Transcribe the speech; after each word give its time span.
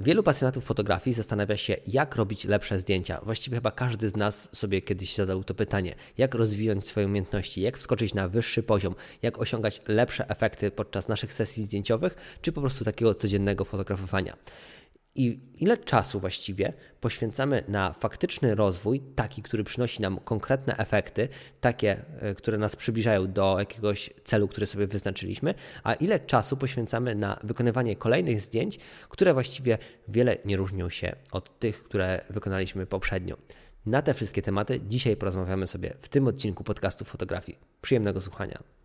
Wielu 0.00 0.22
pasjonatów 0.22 0.64
fotografii 0.64 1.14
zastanawia 1.14 1.56
się, 1.56 1.76
jak 1.86 2.16
robić 2.16 2.44
lepsze 2.44 2.78
zdjęcia. 2.78 3.20
Właściwie 3.24 3.56
chyba 3.56 3.70
każdy 3.70 4.08
z 4.08 4.16
nas 4.16 4.48
sobie 4.52 4.82
kiedyś 4.82 5.14
zadał 5.14 5.44
to 5.44 5.54
pytanie: 5.54 5.94
jak 6.18 6.34
rozwijać 6.34 6.86
swoje 6.86 7.06
umiejętności, 7.06 7.60
jak 7.60 7.78
wskoczyć 7.78 8.14
na 8.14 8.28
wyższy 8.28 8.62
poziom, 8.62 8.94
jak 9.22 9.38
osiągać 9.38 9.82
lepsze 9.88 10.28
efekty 10.28 10.70
podczas 10.70 11.08
naszych 11.08 11.32
sesji 11.32 11.64
zdjęciowych, 11.64 12.14
czy 12.42 12.52
po 12.52 12.60
prostu 12.60 12.84
takiego 12.84 13.14
codziennego 13.14 13.64
fotografowania 13.64 14.36
i 15.18 15.40
ile 15.58 15.76
czasu 15.76 16.20
właściwie 16.20 16.72
poświęcamy 17.00 17.64
na 17.68 17.92
faktyczny 17.92 18.54
rozwój, 18.54 19.00
taki, 19.14 19.42
który 19.42 19.64
przynosi 19.64 20.02
nam 20.02 20.20
konkretne 20.20 20.76
efekty, 20.76 21.28
takie, 21.60 22.04
e, 22.20 22.34
które 22.34 22.58
nas 22.58 22.76
przybliżają 22.76 23.32
do 23.32 23.58
jakiegoś 23.58 24.10
celu, 24.24 24.48
który 24.48 24.66
sobie 24.66 24.86
wyznaczyliśmy, 24.86 25.54
a 25.82 25.94
ile 25.94 26.20
czasu 26.20 26.56
poświęcamy 26.56 27.14
na 27.14 27.40
wykonywanie 27.42 27.96
kolejnych 27.96 28.40
zdjęć, 28.40 28.78
które 29.08 29.34
właściwie 29.34 29.78
wiele 30.08 30.36
nie 30.44 30.56
różnią 30.56 30.90
się 30.90 31.16
od 31.32 31.58
tych, 31.58 31.82
które 31.82 32.24
wykonaliśmy 32.30 32.86
poprzednio. 32.86 33.36
Na 33.86 34.02
te 34.02 34.14
wszystkie 34.14 34.42
tematy 34.42 34.80
dzisiaj 34.86 35.16
porozmawiamy 35.16 35.66
sobie 35.66 35.94
w 36.00 36.08
tym 36.08 36.28
odcinku 36.28 36.64
podcastu 36.64 37.04
fotografii. 37.04 37.58
Przyjemnego 37.82 38.20
słuchania. 38.20 38.77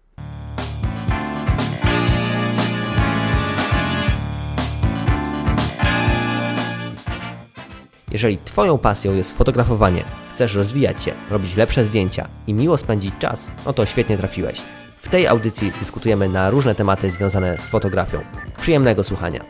Jeżeli 8.14 8.38
Twoją 8.38 8.78
pasją 8.78 9.16
jest 9.16 9.38
fotografowanie, 9.38 10.04
chcesz 10.34 10.56
rozwijać 10.56 11.04
się, 11.04 11.12
robić 11.32 11.56
lepsze 11.56 11.86
zdjęcia 11.86 12.28
i 12.48 12.54
miło 12.54 12.78
spędzić 12.78 13.14
czas, 13.20 13.48
no 13.66 13.74
to 13.74 13.86
świetnie 13.86 14.18
trafiłeś. 14.18 14.62
W 14.98 15.10
tej 15.10 15.28
audycji 15.28 15.72
dyskutujemy 15.80 16.30
na 16.30 16.50
różne 16.50 16.76
tematy 16.76 17.12
związane 17.12 17.58
z 17.58 17.70
fotografią. 17.70 18.22
Przyjemnego 18.58 19.04
słuchania. 19.04 19.46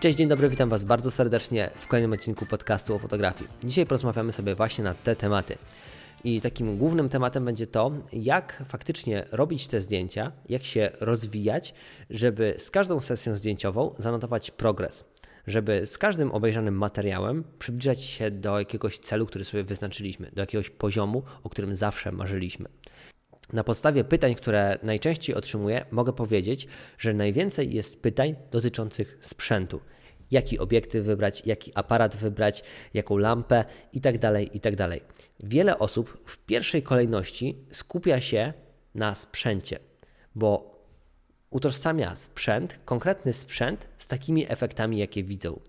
Cześć, 0.00 0.18
dzień 0.18 0.28
dobry, 0.28 0.48
witam 0.48 0.68
Was 0.68 0.84
bardzo 0.84 1.10
serdecznie 1.10 1.70
w 1.80 1.86
kolejnym 1.86 2.12
odcinku 2.12 2.46
podcastu 2.46 2.94
o 2.94 2.98
fotografii. 2.98 3.50
Dzisiaj 3.64 3.86
porozmawiamy 3.86 4.32
sobie 4.32 4.54
właśnie 4.54 4.84
na 4.84 4.94
te 4.94 5.16
tematy. 5.16 5.58
I 6.24 6.40
takim 6.40 6.78
głównym 6.78 7.08
tematem 7.08 7.44
będzie 7.44 7.66
to, 7.66 7.90
jak 8.12 8.62
faktycznie 8.68 9.26
robić 9.32 9.68
te 9.68 9.80
zdjęcia, 9.80 10.32
jak 10.48 10.64
się 10.64 10.90
rozwijać, 11.00 11.74
żeby 12.10 12.54
z 12.58 12.70
każdą 12.70 13.00
sesją 13.00 13.36
zdjęciową 13.36 13.94
zanotować 13.98 14.50
progres, 14.50 15.04
żeby 15.46 15.86
z 15.86 15.98
każdym 15.98 16.32
obejrzanym 16.32 16.78
materiałem 16.78 17.44
przybliżać 17.58 18.02
się 18.02 18.30
do 18.30 18.58
jakiegoś 18.58 18.98
celu, 18.98 19.26
który 19.26 19.44
sobie 19.44 19.64
wyznaczyliśmy, 19.64 20.30
do 20.32 20.42
jakiegoś 20.42 20.70
poziomu, 20.70 21.22
o 21.42 21.50
którym 21.50 21.74
zawsze 21.74 22.12
marzyliśmy. 22.12 22.68
Na 23.52 23.64
podstawie 23.64 24.04
pytań, 24.04 24.34
które 24.34 24.78
najczęściej 24.82 25.36
otrzymuję, 25.36 25.86
mogę 25.90 26.12
powiedzieć, 26.12 26.66
że 26.98 27.14
najwięcej 27.14 27.74
jest 27.74 28.02
pytań 28.02 28.34
dotyczących 28.50 29.18
sprzętu 29.20 29.80
jaki 30.30 30.58
obiektyw 30.58 31.04
wybrać, 31.04 31.42
jaki 31.46 31.72
aparat 31.74 32.16
wybrać, 32.16 32.62
jaką 32.94 33.18
lampę 33.18 33.64
itd. 33.92 34.18
Tak 34.18 34.54
itd. 34.54 34.88
Tak 34.88 35.00
Wiele 35.42 35.78
osób 35.78 36.22
w 36.26 36.38
pierwszej 36.38 36.82
kolejności 36.82 37.58
skupia 37.70 38.20
się 38.20 38.52
na 38.94 39.14
sprzęcie, 39.14 39.78
bo 40.34 40.74
utożsamia 41.50 42.16
sprzęt, 42.16 42.80
konkretny 42.84 43.32
sprzęt 43.32 43.88
z 43.98 44.06
takimi 44.06 44.50
efektami, 44.52 44.98
jakie 44.98 45.24
widzą. 45.24 45.60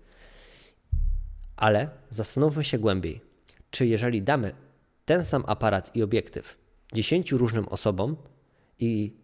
Ale 1.56 1.88
zastanówmy 2.10 2.64
się 2.64 2.78
głębiej, 2.78 3.20
czy 3.70 3.86
jeżeli 3.86 4.22
damy 4.22 4.54
ten 5.04 5.24
sam 5.24 5.44
aparat 5.46 5.96
i 5.96 6.02
obiektyw 6.02 6.58
10 6.92 7.32
różnym 7.32 7.68
osobom 7.68 8.16
i 8.78 9.16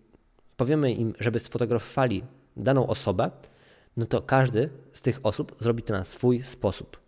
powiemy 0.57 0.93
im, 0.93 1.13
żeby 1.21 1.41
sfotografowali 1.41 2.25
daną 2.57 2.87
osobę, 2.87 3.31
no 3.97 4.07
to 4.07 4.23
każdy 4.23 4.71
z 4.93 5.03
tych 5.03 5.21
osób 5.23 5.57
zrobi 5.59 5.83
to 5.83 5.93
na 5.93 6.05
swój 6.05 6.43
sposób. 6.43 7.01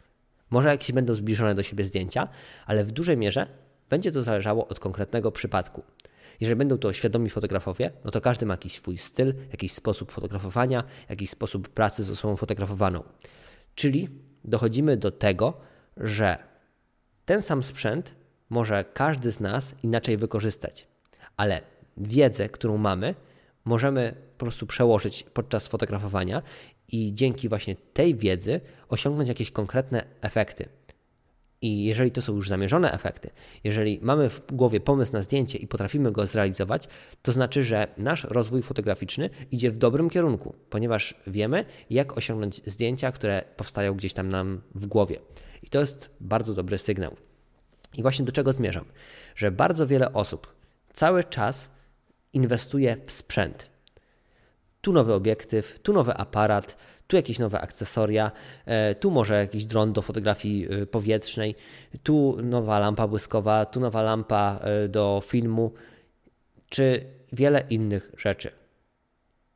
Może 0.51 0.69
jakieś 0.69 0.93
będą 0.93 1.15
zbliżone 1.15 1.55
do 1.55 1.63
siebie 1.63 1.85
zdjęcia, 1.85 2.29
ale 2.67 2.85
w 2.85 2.93
dużej 2.93 3.17
mierze 3.17 3.47
będzie 3.91 4.13
to 4.13 4.23
zależało 4.23 4.69
od 4.69 4.81
konkretnego 4.81 5.33
przypadku. 5.33 5.83
Jeżeli 6.41 6.57
będą 6.57 6.79
to 6.79 6.93
świadomi 6.93 7.31
fotografowie, 7.31 7.91
no 8.05 8.11
to 8.11 8.21
każdy 8.21 8.47
ma 8.47 8.55
jakiś 8.55 8.73
swój 8.73 8.99
styl, 8.99 9.35
jakiś 9.51 9.73
sposób 9.73 10.13
fotografowania, 10.13 10.85
jakiś 11.09 11.31
sposób 11.31 11.69
pracy 11.69 12.05
z 12.05 12.11
osobą 12.11 12.37
fotografowaną. 12.37 13.03
Czyli 13.75 14.09
dochodzimy 14.45 14.97
do 14.97 15.11
tego, 15.11 15.55
że 15.97 16.39
ten 17.25 17.43
sam 17.43 17.63
sprzęt 17.63 18.15
może 18.51 18.85
każdy 18.85 19.33
z 19.33 19.41
nas 19.41 19.75
inaczej 19.83 20.17
wykorzystać, 20.17 20.89
ale 21.37 21.61
wiedzę, 21.97 22.49
którą 22.49 22.79
mamy, 22.79 23.15
możemy 23.65 24.15
po 24.39 24.47
prostu 24.47 24.67
przełożyć 24.67 25.23
podczas 25.23 25.69
fotografowania 25.69 26.43
i 26.89 27.15
dzięki 27.15 27.49
właśnie 27.49 27.77
tej 27.77 28.15
wiedzy 28.15 28.61
osiągnąć 28.89 29.29
jakieś 29.29 29.51
konkretne 29.51 30.05
efekty. 30.21 30.69
I 31.63 31.85
jeżeli 31.85 32.11
to 32.11 32.23
są 32.23 32.35
już 32.35 32.49
zamierzone 32.49 32.93
efekty, 32.93 33.31
jeżeli 33.65 33.99
mamy 34.03 34.31
w 34.31 34.43
głowie 34.53 34.81
pomysł 34.81 35.13
na 35.13 35.23
zdjęcie 35.23 35.59
i 35.59 35.67
potrafimy 35.67 36.13
go 36.13 36.27
zrealizować, 36.27 36.89
to 37.23 37.33
znaczy, 37.33 37.63
że 37.63 37.89
nasz 37.97 38.25
rozwój 38.25 38.63
fotograficzny 38.63 39.31
idzie 39.51 39.71
w 39.71 39.77
dobrym 39.77 40.11
kierunku, 40.11 40.55
ponieważ 40.71 41.15
wiemy, 41.27 41.65
jak 41.91 42.17
osiągnąć 42.17 42.57
zdjęcia, 42.67 43.13
które 43.13 43.45
powstają 43.57 43.95
gdzieś 43.95 44.13
tam 44.13 44.29
nam 44.29 44.61
w 44.75 44.87
głowie. 44.87 45.21
I 45.63 45.71
to 45.71 45.81
jest 45.81 46.11
bardzo 46.21 46.55
dobry 46.55 46.79
sygnał. 46.79 47.17
I 47.97 48.03
właśnie 48.03 48.25
do 48.25 48.33
czego 48.33 48.53
zmierzam? 48.53 48.85
Że 49.37 49.51
bardzo 49.51 49.87
wiele 49.87 50.13
osób 50.13 50.55
cały 50.93 51.25
czas 51.25 51.71
inwestuje 52.33 52.97
w 53.07 53.11
sprzęt 53.11 53.74
tu 54.85 54.93
nowy 54.93 55.13
obiektyw, 55.15 55.79
tu 55.79 55.93
nowy 55.93 56.15
aparat, 56.15 56.77
tu 57.07 57.17
jakieś 57.17 57.39
nowe 57.39 57.61
akcesoria, 57.61 58.33
e, 58.67 58.95
tu 58.95 59.11
może 59.11 59.35
jakiś 59.35 59.65
dron 59.65 59.93
do 59.93 60.03
fotografii 60.03 60.69
e, 60.71 60.87
powietrznej, 60.87 61.55
tu 62.03 62.37
nowa 62.43 62.79
lampa 62.79 63.09
błyskowa, 63.09 63.67
tu 63.67 63.81
nowa 63.81 64.03
lampa 64.03 64.61
e, 64.63 64.89
do 64.89 65.23
filmu, 65.27 65.73
czy 66.69 67.05
wiele 67.33 67.65
innych 67.71 68.13
rzeczy. 68.17 68.51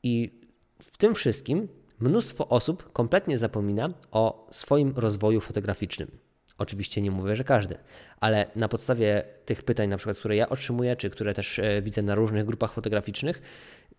I 0.02 0.40
w 0.82 0.98
tym 0.98 1.14
wszystkim 1.14 1.68
mnóstwo 2.00 2.48
osób 2.48 2.92
kompletnie 2.92 3.38
zapomina 3.38 3.90
o 4.10 4.48
swoim 4.50 4.92
rozwoju 4.96 5.40
fotograficznym. 5.40 6.10
Oczywiście 6.58 7.00
nie 7.02 7.10
mówię, 7.10 7.36
że 7.36 7.44
każdy, 7.44 7.78
ale 8.20 8.46
na 8.56 8.68
podstawie 8.68 9.24
tych 9.44 9.62
pytań, 9.62 9.88
na 9.88 9.96
przykład, 9.96 10.18
które 10.18 10.36
ja 10.36 10.48
otrzymuję, 10.48 10.96
czy 10.96 11.10
które 11.10 11.34
też 11.34 11.60
widzę 11.82 12.02
na 12.02 12.14
różnych 12.14 12.44
grupach 12.44 12.72
fotograficznych, 12.72 13.42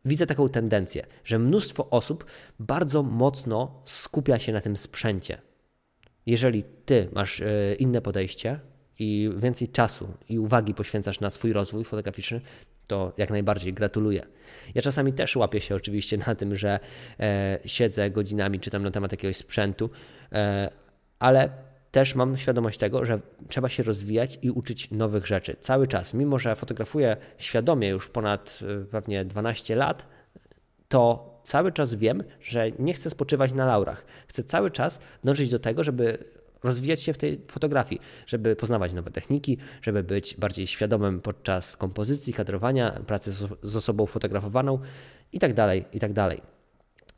widzę 0.06 0.26
taką 0.26 0.50
tendencję, 0.50 1.06
że 1.24 1.40
mnóstwo 1.40 1.90
osób 1.90 2.26
bardzo 2.60 3.04
mocno 3.04 3.82
skupia 3.86 4.40
się 4.40 4.54
na 4.54 4.62
tym 4.62 4.76
sprzęcie. 4.78 5.42
Jeżeli 6.26 6.64
ty 6.86 7.10
masz 7.14 7.42
e, 7.42 7.76
inne 7.80 8.02
podejście 8.02 8.60
i 9.00 9.30
więcej 9.38 9.68
czasu 9.68 10.14
i 10.30 10.40
uwagi 10.40 10.74
poświęcasz 10.74 11.20
na 11.20 11.30
swój 11.30 11.54
rozwój 11.54 11.84
fotograficzny, 11.84 12.42
to 12.88 13.14
jak 13.18 13.30
najbardziej 13.30 13.74
gratuluję. 13.74 14.26
Ja 14.76 14.82
czasami 14.82 15.14
też 15.14 15.36
łapię 15.36 15.62
się 15.62 15.76
oczywiście 15.76 16.18
na 16.18 16.36
tym, 16.36 16.56
że 16.56 16.80
e, 17.20 17.60
siedzę 17.66 18.12
godzinami, 18.12 18.60
czytam 18.60 18.84
na 18.84 18.92
temat 18.92 19.12
jakiegoś 19.12 19.38
sprzętu, 19.38 19.90
e, 20.32 20.70
ale 21.20 21.50
też 21.92 22.16
mam 22.16 22.38
świadomość 22.38 22.80
tego, 22.80 23.06
że 23.06 23.20
trzeba 23.48 23.70
się 23.70 23.84
rozwijać 23.84 24.40
i 24.42 24.52
uczyć 24.52 24.92
nowych 24.92 25.28
rzeczy 25.28 25.56
cały 25.60 25.88
czas. 25.88 26.14
Mimo, 26.14 26.40
że 26.40 26.56
fotografuję 26.56 27.18
świadomie 27.38 27.90
już 27.90 28.10
ponad 28.10 28.60
y, 28.82 28.86
pewnie 28.86 29.26
12 29.26 29.76
lat, 29.76 30.08
to 30.88 31.30
cały 31.44 31.72
czas 31.72 31.96
wiem, 31.96 32.24
że 32.42 32.72
nie 32.80 32.94
chcę 32.94 33.10
spoczywać 33.10 33.54
na 33.54 33.66
laurach. 33.66 34.06
Chcę 34.28 34.44
cały 34.44 34.72
czas 34.72 35.00
dążyć 35.24 35.50
do 35.50 35.60
tego, 35.60 35.84
żeby 35.84 36.18
rozwijać 36.64 37.04
się 37.04 37.14
w 37.14 37.18
tej 37.18 37.42
fotografii, 37.48 38.02
żeby 38.28 38.56
poznawać 38.56 38.94
nowe 38.94 39.12
techniki, 39.12 39.58
żeby 39.82 40.04
być 40.04 40.36
bardziej 40.36 40.68
świadomym 40.68 41.22
podczas 41.22 41.78
kompozycji, 41.78 42.34
kadrowania, 42.34 42.92
pracy 42.92 43.32
z 43.62 43.76
osobą 43.76 44.06
fotografowaną 44.06 44.80
itd. 45.34 45.56
Tak 45.56 45.94
itd. 45.94 46.14
Tak, 46.14 46.42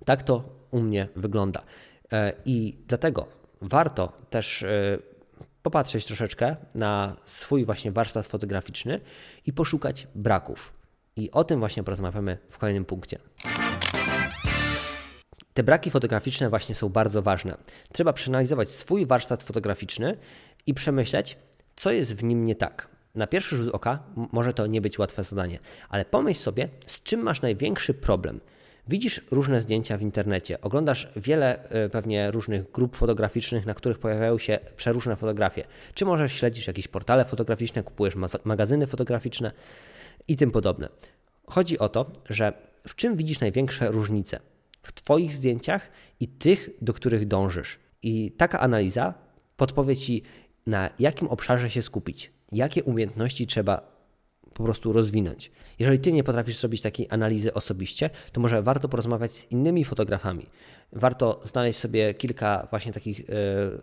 tak 0.06 0.24
to 0.24 0.44
u 0.72 0.82
mnie 0.82 1.08
wygląda. 1.16 1.64
E, 2.12 2.34
I 2.46 2.78
dlatego 2.88 3.41
warto 3.62 4.12
też 4.30 4.64
e, 4.64 4.98
popatrzeć 5.64 6.06
troszeczkę 6.06 6.56
na 6.76 7.16
swój 7.24 7.66
właśnie 7.66 7.92
warsztat 7.92 8.28
fotograficzny 8.28 9.00
i 9.46 9.54
poszukać 9.54 10.08
braków. 10.16 10.74
I 11.16 11.32
o 11.32 11.44
tym 11.44 11.60
właśnie 11.60 11.84
porozmawiamy 11.84 12.38
w 12.50 12.58
kolejnym 12.58 12.86
punkcie. 12.86 13.20
Te 15.54 15.64
braki 15.64 15.92
fotograficzne 15.92 16.50
właśnie 16.50 16.76
są 16.76 16.90
bardzo 16.90 17.22
ważne. 17.22 17.58
Trzeba 17.94 18.14
przeanalizować 18.14 18.70
swój 18.70 19.06
warsztat 19.06 19.44
fotograficzny 19.44 20.18
i 20.66 20.74
przemyśleć, 20.74 21.38
co 21.76 21.92
jest 21.92 22.16
w 22.16 22.24
nim 22.24 22.44
nie 22.44 22.56
tak. 22.56 22.88
Na 23.16 23.28
pierwszy 23.28 23.58
rzut 23.58 23.70
oka 23.72 24.00
może 24.32 24.54
to 24.54 24.68
nie 24.68 24.82
być 24.82 25.00
łatwe 25.00 25.24
zadanie, 25.24 25.60
ale 25.90 26.06
pomyśl 26.06 26.40
sobie, 26.40 26.70
z 26.86 27.04
czym 27.04 27.20
masz 27.20 27.42
największy 27.42 27.94
problem– 27.94 28.40
Widzisz 28.88 29.22
różne 29.32 29.62
zdjęcia 29.62 29.98
w 29.98 30.02
internecie, 30.02 30.62
oglądasz 30.62 31.10
wiele 31.16 31.70
e, 31.70 31.90
pewnie 31.90 32.32
różnych 32.32 32.72
grup 32.72 32.96
fotograficznych, 32.96 33.66
na 33.66 33.74
których 33.74 34.00
pojawiają 34.00 34.38
się 34.38 34.60
przeróżne 34.76 35.16
fotografie. 35.16 35.64
Czy 35.94 36.06
możesz 36.06 36.34
śledzić 36.34 36.68
jakieś 36.68 36.88
portale 36.88 37.26
fotograficzne, 37.26 37.84
kupujesz 37.84 38.16
magazyny 38.44 38.88
fotograficzne 38.88 39.52
i 40.28 40.36
tym 40.36 40.52
podobne. 40.52 40.90
Chodzi 41.48 41.80
o 41.80 41.90
to, 41.90 42.12
że 42.30 42.54
w 42.88 42.96
czym 42.96 43.16
widzisz 43.16 43.40
największe 43.40 43.92
różnice 43.92 44.40
w 44.84 44.92
Twoich 44.92 45.34
zdjęciach 45.34 45.90
i 46.20 46.28
tych, 46.28 46.70
do 46.82 46.94
których 46.94 47.28
dążysz. 47.28 47.80
I 48.04 48.32
taka 48.32 48.60
analiza 48.60 49.14
podpowie 49.58 49.96
Ci, 49.96 50.24
na 50.68 50.90
jakim 51.00 51.28
obszarze 51.28 51.70
się 51.70 51.82
skupić, 51.82 52.32
jakie 52.52 52.84
umiejętności 52.84 53.48
trzeba 53.48 54.01
po 54.54 54.64
prostu 54.64 54.94
rozwinąć. 54.94 55.52
Jeżeli 55.80 56.00
ty 56.00 56.14
nie 56.14 56.24
potrafisz 56.24 56.58
zrobić 56.58 56.82
takiej 56.82 57.08
analizy 57.10 57.54
osobiście, 57.54 58.10
to 58.32 58.42
może 58.42 58.62
warto 58.62 58.90
porozmawiać 58.90 59.32
z 59.32 59.52
innymi 59.52 59.86
fotografami. 59.86 60.50
Warto 60.94 61.42
znaleźć 61.44 61.80
sobie 61.80 62.14
kilka 62.14 62.68
właśnie 62.70 62.94
takich 62.94 63.20
e, 63.20 63.24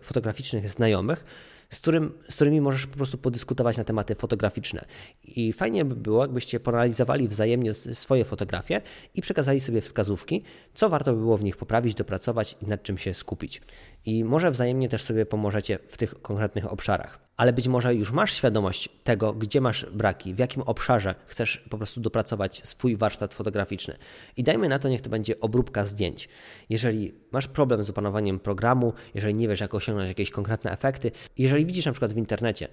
fotograficznych 0.03 0.71
znajomych, 0.71 1.25
z, 1.71 1.81
którym, 1.81 2.13
z 2.29 2.35
którymi 2.35 2.61
możesz 2.61 2.87
po 2.87 2.97
prostu 2.97 3.19
podyskutować 3.19 3.77
na 3.77 3.85
tematy 3.85 4.15
fotograficzne. 4.15 4.85
I 5.25 5.53
fajnie 5.53 5.85
by 5.85 5.97
było, 5.97 6.23
jakbyście 6.23 6.61
poanalizowali 6.61 7.29
wzajemnie 7.29 7.75
swoje 7.75 8.25
fotografie 8.25 8.81
i 9.15 9.23
przekazali 9.23 9.61
sobie 9.61 9.81
wskazówki, 9.81 10.43
co 10.75 10.89
warto 10.89 11.13
by 11.13 11.19
było 11.19 11.37
w 11.37 11.43
nich 11.43 11.57
poprawić, 11.57 11.95
dopracować 11.95 12.57
i 12.63 12.67
nad 12.67 12.83
czym 12.83 12.99
się 12.99 13.15
skupić. 13.15 13.63
I 14.07 14.25
może 14.25 14.51
wzajemnie 14.51 14.89
też 14.89 15.03
sobie 15.03 15.27
pomożecie 15.27 15.79
w 15.89 15.97
tych 15.97 16.23
konkretnych 16.23 16.73
obszarach 16.73 17.28
ale 17.39 17.53
być 17.53 17.69
może 17.69 17.95
już 17.95 18.13
masz 18.13 18.33
świadomość 18.33 18.89
tego, 19.05 19.33
gdzie 19.33 19.61
masz 19.61 19.87
braki, 19.87 20.35
w 20.35 20.39
jakim 20.39 20.63
obszarze 20.63 21.15
chcesz 21.27 21.65
po 21.71 21.79
prostu 21.79 22.01
dopracować 22.01 22.69
swój 22.69 22.97
warsztat 22.97 23.35
fotograficzny. 23.35 23.97
I 24.37 24.45
dajmy 24.45 24.69
na 24.69 24.79
to, 24.79 24.89
niech 24.89 25.01
to 25.01 25.11
będzie 25.11 25.41
obróbka 25.41 25.85
zdjęć. 25.85 26.29
Jeżeli 26.69 27.15
masz 27.33 27.49
problem 27.49 27.85
z 27.85 27.91
opanowaniem 27.91 28.39
programu, 28.39 28.93
jeżeli 29.15 29.35
nie 29.35 29.49
wiesz, 29.49 29.61
jak 29.61 29.75
osiągnąć 29.75 30.09
jakieś 30.09 30.31
konkretne 30.31 30.73
efekty, 30.73 31.11
jeżeli 31.37 31.67
widzisz 31.67 31.87
na 31.87 31.93
przykład 31.93 32.13
w 32.13 32.17
internecie, 32.17 32.69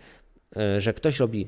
e, 0.58 0.82
że 0.82 0.94
ktoś 0.94 1.20
robi 1.20 1.48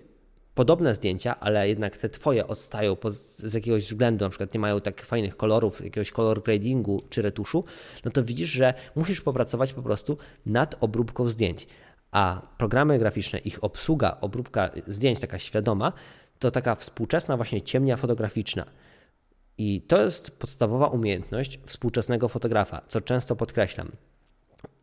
podobne 0.55 0.95
zdjęcia, 0.95 1.39
ale 1.39 1.69
jednak 1.69 1.97
te 1.97 2.09
twoje 2.09 2.47
odstają 2.47 2.97
z 3.09 3.53
jakiegoś 3.53 3.83
względu, 3.85 4.25
na 4.25 4.29
przykład 4.29 4.53
nie 4.53 4.59
mają 4.59 4.81
tak 4.81 5.01
fajnych 5.01 5.37
kolorów, 5.37 5.83
jakiegoś 5.83 6.11
color 6.11 6.43
gradingu 6.43 7.01
czy 7.09 7.21
retuszu, 7.21 7.63
no 8.05 8.11
to 8.11 8.23
widzisz, 8.23 8.49
że 8.49 8.73
musisz 8.95 9.21
popracować 9.21 9.73
po 9.73 9.81
prostu 9.81 10.17
nad 10.45 10.75
obróbką 10.79 11.29
zdjęć 11.29 11.67
a 12.11 12.41
programy 12.57 12.99
graficzne, 12.99 13.39
ich 13.39 13.63
obsługa, 13.63 14.17
obróbka 14.21 14.69
zdjęć 14.87 15.19
taka 15.19 15.39
świadoma, 15.39 15.93
to 16.39 16.51
taka 16.51 16.75
współczesna 16.75 17.37
właśnie 17.37 17.61
ciemnia 17.61 17.97
fotograficzna. 17.97 18.65
I 19.57 19.81
to 19.81 20.01
jest 20.01 20.31
podstawowa 20.31 20.87
umiejętność 20.87 21.59
współczesnego 21.65 22.29
fotografa, 22.29 22.81
co 22.87 23.01
często 23.01 23.35
podkreślam. 23.35 23.91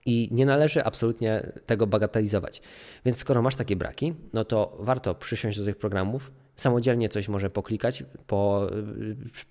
I 0.06 0.28
nie 0.32 0.46
należy 0.46 0.84
absolutnie 0.84 1.52
tego 1.66 1.86
bagatelizować. 1.86 2.62
Więc 3.04 3.18
skoro 3.18 3.42
masz 3.42 3.56
takie 3.56 3.76
braki, 3.76 4.14
no 4.32 4.44
to 4.44 4.76
warto 4.80 5.14
przysiąść 5.14 5.58
do 5.58 5.64
tych 5.64 5.76
programów, 5.76 6.30
samodzielnie 6.56 7.08
coś 7.08 7.28
może 7.28 7.50
poklikać, 7.50 8.04
po, 8.26 8.70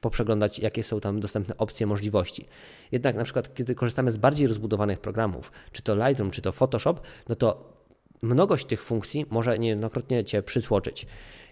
poprzeglądać, 0.02 0.60
jakie 0.60 0.84
są 0.84 1.00
tam 1.00 1.20
dostępne 1.20 1.58
opcje, 1.58 1.88
możliwości. 1.88 2.46
Jednak 2.92 3.16
na 3.16 3.24
przykład, 3.24 3.54
kiedy 3.54 3.76
korzystamy 3.76 4.12
z 4.12 4.18
bardziej 4.18 4.48
rozbudowanych 4.48 5.00
programów, 5.00 5.52
czy 5.72 5.82
to 5.82 5.96
Lightroom, 5.96 6.32
czy 6.32 6.42
to 6.42 6.52
Photoshop, 6.52 6.96
no 7.30 7.36
to 7.36 7.74
mnogość 8.22 8.66
tych 8.66 8.84
funkcji 8.84 9.26
może 9.30 9.60
niejednokrotnie 9.60 10.24
Cię 10.24 10.44
przytłoczyć. 10.44 11.08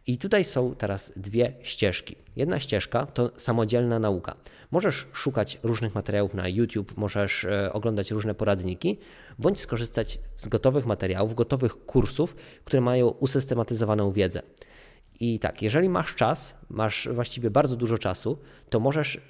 I 0.08 0.18
tutaj 0.18 0.44
są 0.44 0.76
teraz 0.76 1.14
dwie 1.16 1.54
ścieżki. 1.62 2.16
Jedna 2.36 2.60
ścieżka 2.60 3.06
to 3.06 3.32
samodzielna 3.38 4.00
nauka. 4.00 4.36
Możesz 4.72 5.08
szukać 5.14 5.60
różnych 5.64 5.96
materiałów 5.96 6.34
na 6.34 6.48
YouTube, 6.48 6.98
możesz 6.98 7.46
e, 7.46 7.74
oglądać 7.74 8.12
różne 8.12 8.36
poradniki, 8.36 9.00
bądź 9.40 9.60
skorzystać 9.60 10.20
z 10.36 10.48
gotowych 10.48 10.86
materiałów, 10.86 11.36
gotowych 11.36 11.86
kursów, 11.86 12.36
które 12.66 12.82
mają 12.82 13.08
usystematyzowaną 13.08 14.12
wiedzę. 14.12 14.42
I 15.22 15.40
tak, 15.40 15.62
jeżeli 15.62 15.90
masz 15.90 16.16
czas, 16.16 16.56
masz 16.70 17.10
właściwie 17.14 17.50
bardzo 17.50 17.76
dużo 17.76 17.98
czasu, 17.98 18.38
to 18.70 18.80
możesz 18.80 19.16
e, 19.16 19.22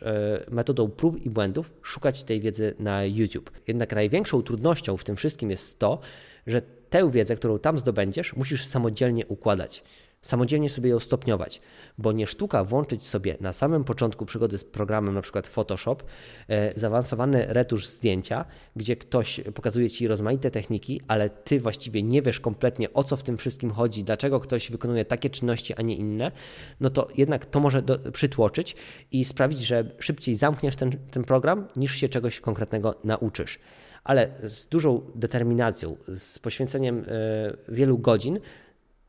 metodą 0.52 0.90
prób 0.90 1.26
i 1.26 1.30
błędów 1.30 1.74
szukać 1.82 2.24
tej 2.24 2.42
wiedzy 2.42 2.76
na 2.80 3.06
YouTube. 3.06 3.52
Jednak 3.68 3.96
największą 3.96 4.42
trudnością 4.42 4.98
w 4.98 5.04
tym 5.04 5.16
wszystkim 5.16 5.52
jest 5.52 5.80
to, 5.80 6.00
że 6.48 6.62
tę 6.90 7.12
wiedzę, 7.12 7.36
którą 7.36 7.60
tam 7.60 7.80
zdobędziesz, 7.80 8.36
musisz 8.36 8.66
samodzielnie 8.66 9.28
układać 9.28 9.84
samodzielnie 10.22 10.70
sobie 10.70 10.90
ją 10.90 11.00
stopniować, 11.00 11.62
bo 11.98 12.12
nie 12.12 12.28
sztuka 12.28 12.64
włączyć 12.64 13.08
sobie 13.08 13.38
na 13.40 13.54
samym 13.54 13.84
początku 13.84 14.26
przygody 14.26 14.58
z 14.58 14.64
programem, 14.64 15.14
na 15.14 15.22
przykład 15.22 15.48
Photoshop, 15.48 16.04
e, 16.48 16.80
zaawansowany 16.80 17.46
retusz 17.48 17.88
zdjęcia, 17.88 18.46
gdzie 18.76 18.96
ktoś 18.96 19.42
pokazuje 19.56 19.90
Ci 19.90 20.08
rozmaite 20.08 20.52
techniki, 20.52 21.02
ale 21.08 21.30
Ty 21.30 21.60
właściwie 21.60 22.04
nie 22.04 22.22
wiesz 22.22 22.40
kompletnie 22.40 22.94
o 22.94 23.04
co 23.04 23.18
w 23.18 23.24
tym 23.24 23.38
wszystkim 23.38 23.72
chodzi, 23.72 24.04
dlaczego 24.04 24.40
ktoś 24.40 24.72
wykonuje 24.72 25.06
takie 25.06 25.30
czynności, 25.30 25.74
a 25.74 25.82
nie 25.82 25.96
inne, 25.96 26.32
no 26.80 26.90
to 26.90 27.08
jednak 27.18 27.46
to 27.46 27.60
może 27.60 27.82
do, 27.82 28.00
przytłoczyć 28.12 28.76
i 29.12 29.26
sprawić, 29.26 29.60
że 29.60 29.92
szybciej 30.00 30.36
zamkniesz 30.36 30.76
ten, 30.76 30.92
ten 31.12 31.24
program, 31.24 31.68
niż 31.76 31.96
się 31.96 32.10
czegoś 32.10 32.40
konkretnego 32.40 32.96
nauczysz. 33.04 33.60
Ale 34.04 34.30
z 34.44 34.68
dużą 34.68 35.02
determinacją, 35.16 35.98
z 36.08 36.40
poświęceniem 36.40 37.06
e, 37.08 37.74
wielu 37.74 37.98
godzin 37.98 38.40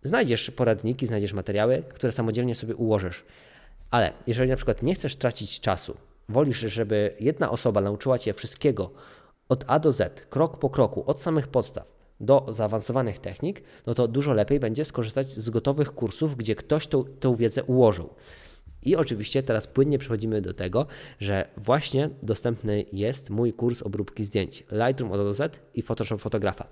Znajdziesz 0.02 0.50
poradniki, 0.50 1.06
znajdziesz 1.06 1.32
materiały, 1.32 1.82
które 1.94 2.12
samodzielnie 2.12 2.54
sobie 2.54 2.76
ułożysz. 2.76 3.24
Ale 3.90 4.12
jeżeli 4.26 4.50
na 4.50 4.56
przykład 4.56 4.82
nie 4.82 4.94
chcesz 4.94 5.16
tracić 5.16 5.60
czasu, 5.60 5.96
wolisz, 6.28 6.58
żeby 6.58 7.16
jedna 7.20 7.50
osoba 7.50 7.80
nauczyła 7.80 8.18
cię 8.18 8.34
wszystkiego 8.34 8.90
od 9.48 9.64
A 9.66 9.78
do 9.78 9.92
Z, 9.92 10.26
krok 10.30 10.58
po 10.58 10.70
kroku, 10.70 11.04
od 11.06 11.20
samych 11.20 11.48
podstaw 11.48 11.92
do 12.20 12.46
zaawansowanych 12.48 13.18
technik, 13.18 13.62
no 13.86 13.94
to 13.94 14.08
dużo 14.08 14.32
lepiej 14.32 14.60
będzie 14.60 14.84
skorzystać 14.84 15.26
z 15.28 15.50
gotowych 15.50 15.92
kursów, 15.92 16.36
gdzie 16.36 16.54
ktoś 16.54 16.86
tą, 16.86 17.04
tę 17.04 17.36
wiedzę 17.36 17.64
ułożył. 17.64 18.08
I 18.82 18.96
oczywiście 18.96 19.42
teraz 19.42 19.66
płynnie 19.66 19.98
przechodzimy 19.98 20.40
do 20.40 20.54
tego, 20.54 20.86
że 21.20 21.48
właśnie 21.56 22.10
dostępny 22.22 22.84
jest 22.92 23.30
mój 23.30 23.52
kurs 23.52 23.82
obróbki 23.82 24.24
zdjęć 24.24 24.64
Lightroom 24.70 25.12
od 25.12 25.20
A 25.20 25.24
do 25.24 25.34
Z 25.34 25.60
i 25.74 25.82
Photoshop 25.82 26.18
Fotografa. 26.18 26.66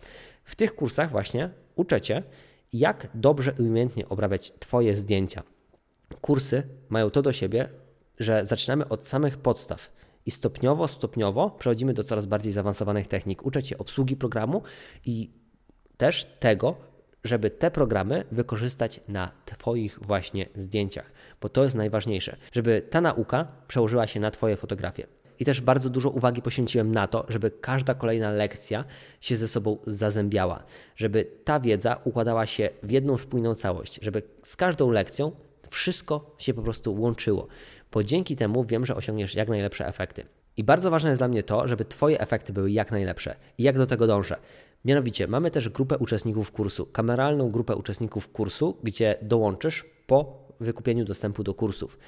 W 0.45 0.57
tych 0.57 0.75
kursach 0.75 1.11
właśnie 1.11 1.51
uczę 1.77 2.01
Cię, 2.01 2.23
jak 2.73 3.09
dobrze 3.15 3.55
i 3.59 3.63
umiejętnie 3.63 4.09
obrabiać 4.09 4.53
Twoje 4.59 4.97
zdjęcia. 4.97 5.43
Kursy 6.21 6.63
mają 6.89 7.11
to 7.11 7.23
do 7.23 7.33
siebie, 7.33 7.69
że 8.19 8.47
zaczynamy 8.47 8.89
od 8.89 9.07
samych 9.07 9.39
podstaw 9.39 9.91
i 10.27 10.31
stopniowo, 10.31 10.89
stopniowo 10.89 11.51
przechodzimy 11.51 11.95
do 11.95 12.05
coraz 12.05 12.27
bardziej 12.27 12.53
zaawansowanych 12.53 13.07
technik. 13.07 13.47
Uczę 13.47 13.63
Cię 13.63 13.79
obsługi 13.79 14.17
programu 14.17 14.63
i 15.07 15.31
też 15.97 16.25
tego, 16.25 16.77
żeby 17.25 17.51
te 17.51 17.71
programy 17.71 18.25
wykorzystać 18.33 19.01
na 19.09 19.31
Twoich 19.45 19.99
właśnie 20.03 20.49
zdjęciach, 20.55 21.13
bo 21.41 21.49
to 21.49 21.63
jest 21.63 21.75
najważniejsze, 21.75 22.37
żeby 22.53 22.83
ta 22.91 23.01
nauka 23.01 23.47
przełożyła 23.69 24.07
się 24.07 24.21
na 24.21 24.31
Twoje 24.31 24.57
fotografie. 24.57 25.07
I 25.41 25.45
też 25.45 25.61
bardzo 25.61 25.91
dużo 25.91 26.11
uwagi 26.11 26.43
poświęciłem 26.43 26.93
na 26.93 27.07
to, 27.07 27.27
żeby 27.29 27.51
każda 27.51 27.95
kolejna 27.95 28.31
lekcja 28.31 28.85
się 29.21 29.37
ze 29.37 29.49
sobą 29.49 29.79
zazębiała, 29.87 30.65
żeby 30.97 31.27
ta 31.45 31.61
wiedza 31.61 31.97
układała 32.05 32.47
się 32.47 32.71
w 32.83 32.91
jedną 32.91 33.17
spójną 33.17 33.55
całość, 33.55 33.99
żeby 34.03 34.23
z 34.43 34.57
każdą 34.57 34.91
lekcją 34.91 35.33
wszystko 35.71 36.35
się 36.39 36.55
po 36.55 36.63
prostu 36.63 36.95
łączyło, 36.95 37.47
bo 37.93 38.05
dzięki 38.05 38.37
temu 38.37 38.65
wiem, 38.65 38.87
że 38.87 38.97
osiągniesz 38.97 39.35
jak 39.35 39.49
najlepsze 39.49 39.87
efekty. 39.87 40.25
I 40.57 40.65
bardzo 40.65 40.91
ważne 40.91 41.11
jest 41.11 41.21
dla 41.21 41.29
mnie 41.29 41.43
to, 41.43 41.69
żeby 41.69 41.85
Twoje 41.85 42.21
efekty 42.21 42.53
były 42.53 42.71
jak 42.71 42.91
najlepsze. 42.91 43.37
I 43.59 43.63
jak 43.63 43.77
do 43.77 43.87
tego 43.87 44.07
dążę? 44.07 44.37
Mianowicie, 44.85 45.27
mamy 45.27 45.51
też 45.51 45.69
grupę 45.69 45.99
uczestników 45.99 46.53
kursu, 46.53 46.87
kameralną 46.87 47.51
grupę 47.51 47.77
uczestników 47.77 48.29
kursu, 48.29 48.77
gdzie 48.83 49.17
dołączysz 49.23 49.85
po 50.07 50.49
wykupieniu 50.61 51.05
dostępu 51.05 51.43
do 51.43 51.55
kursów. 51.55 51.99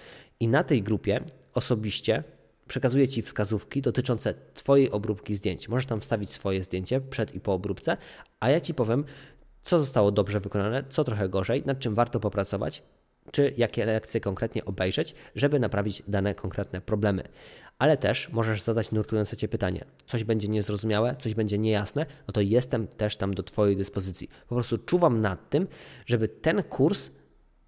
I 0.40 0.48
na 0.48 0.64
tej 0.64 0.82
grupie 0.82 1.20
osobiście 1.54 2.24
przekazuje 2.72 3.08
Ci 3.08 3.22
wskazówki 3.22 3.82
dotyczące 3.82 4.34
Twojej 4.54 4.90
obróbki 4.90 5.34
zdjęć. 5.34 5.68
Możesz 5.68 5.86
tam 5.86 6.00
wstawić 6.00 6.30
swoje 6.30 6.62
zdjęcie 6.62 7.00
przed 7.00 7.34
i 7.34 7.40
po 7.40 7.54
obróbce, 7.54 7.96
a 8.40 8.50
ja 8.50 8.60
Ci 8.60 8.74
powiem, 8.74 9.04
co 9.62 9.80
zostało 9.80 10.10
dobrze 10.10 10.40
wykonane, 10.40 10.84
co 10.88 11.04
trochę 11.04 11.28
gorzej, 11.28 11.62
nad 11.66 11.78
czym 11.78 11.94
warto 11.94 12.20
popracować, 12.20 12.82
czy 13.32 13.54
jakie 13.56 13.84
lekcje 13.84 14.20
konkretnie 14.20 14.64
obejrzeć, 14.64 15.14
żeby 15.34 15.60
naprawić 15.60 16.02
dane 16.08 16.34
konkretne 16.34 16.80
problemy. 16.80 17.22
Ale 17.78 17.96
też 17.96 18.28
możesz 18.28 18.62
zadać 18.62 18.92
nurtujące 18.92 19.36
Cię 19.36 19.48
pytanie. 19.48 19.84
Coś 20.04 20.24
będzie 20.24 20.48
niezrozumiałe, 20.48 21.16
coś 21.18 21.34
będzie 21.34 21.58
niejasne, 21.58 22.06
no 22.26 22.32
to 22.32 22.40
jestem 22.40 22.86
też 22.86 23.16
tam 23.16 23.34
do 23.34 23.42
Twojej 23.42 23.76
dyspozycji. 23.76 24.28
Po 24.48 24.54
prostu 24.54 24.78
czuwam 24.78 25.20
nad 25.20 25.50
tym, 25.50 25.68
żeby 26.06 26.28
ten 26.28 26.62
kurs 26.62 27.10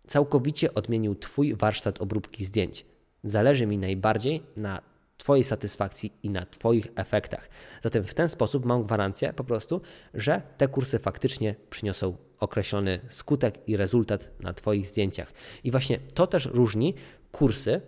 całkowicie 0.06 0.74
odmienił 0.74 1.14
Twój 1.14 1.54
warsztat 1.54 2.02
obróbki 2.02 2.44
zdjęć. 2.44 2.84
Zależy 3.24 3.66
mi 3.66 3.78
najbardziej 3.78 4.42
na 4.56 4.93
Twojej 5.24 5.44
satysfakcji 5.44 6.12
i 6.22 6.30
na 6.30 6.46
Twoich 6.46 6.86
efektach. 6.96 7.48
Zatem 7.82 8.04
w 8.04 8.14
ten 8.14 8.28
sposób 8.28 8.64
mam 8.64 8.84
gwarancję 8.84 9.32
po 9.32 9.44
prostu, 9.44 9.80
że 10.14 10.42
te 10.58 10.68
kursy 10.68 10.98
faktycznie 10.98 11.54
przyniosą 11.70 12.16
określony 12.38 13.00
skutek 13.08 13.68
i 13.68 13.76
rezultat 13.76 14.30
na 14.40 14.52
Twoich 14.52 14.86
zdjęciach. 14.86 15.32
I 15.64 15.70
właśnie 15.70 15.98
to 16.14 16.26
też 16.26 16.46
różni 16.46 16.94
kursy 17.32 17.80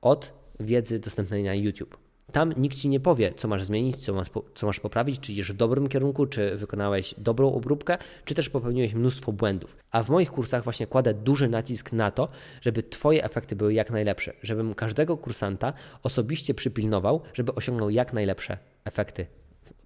od 0.00 0.32
wiedzy 0.60 0.98
dostępnej 0.98 1.42
na 1.42 1.54
YouTube. 1.54 2.03
Tam 2.34 2.52
nikt 2.56 2.78
ci 2.78 2.88
nie 2.88 3.00
powie, 3.00 3.32
co 3.36 3.48
masz 3.48 3.64
zmienić, 3.64 3.96
co 3.96 4.14
masz, 4.14 4.28
co 4.54 4.66
masz 4.66 4.80
poprawić, 4.80 5.20
czy 5.20 5.32
idziesz 5.32 5.52
w 5.52 5.56
dobrym 5.56 5.88
kierunku, 5.88 6.26
czy 6.26 6.56
wykonałeś 6.56 7.14
dobrą 7.18 7.52
obróbkę, 7.52 7.98
czy 8.24 8.34
też 8.34 8.48
popełniłeś 8.50 8.94
mnóstwo 8.94 9.32
błędów. 9.32 9.76
A 9.90 10.02
w 10.02 10.10
moich 10.10 10.30
kursach 10.30 10.64
właśnie 10.64 10.86
kładę 10.86 11.14
duży 11.14 11.48
nacisk 11.48 11.92
na 11.92 12.10
to, 12.10 12.28
żeby 12.60 12.82
Twoje 12.82 13.24
efekty 13.24 13.56
były 13.56 13.74
jak 13.74 13.90
najlepsze, 13.90 14.32
żebym 14.42 14.74
każdego 14.74 15.16
kursanta 15.16 15.72
osobiście 16.02 16.54
przypilnował, 16.54 17.20
żeby 17.34 17.54
osiągnął 17.54 17.90
jak 17.90 18.12
najlepsze 18.12 18.58
efekty 18.84 19.26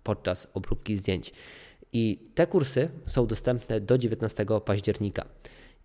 podczas 0.03 0.49
obróbki 0.55 0.97
zdjęć. 0.97 1.33
I 1.93 2.31
te 2.35 2.47
kursy 2.47 2.89
są 3.07 3.27
dostępne 3.27 3.81
do 3.81 3.99
19 3.99 4.47
października. 4.65 5.25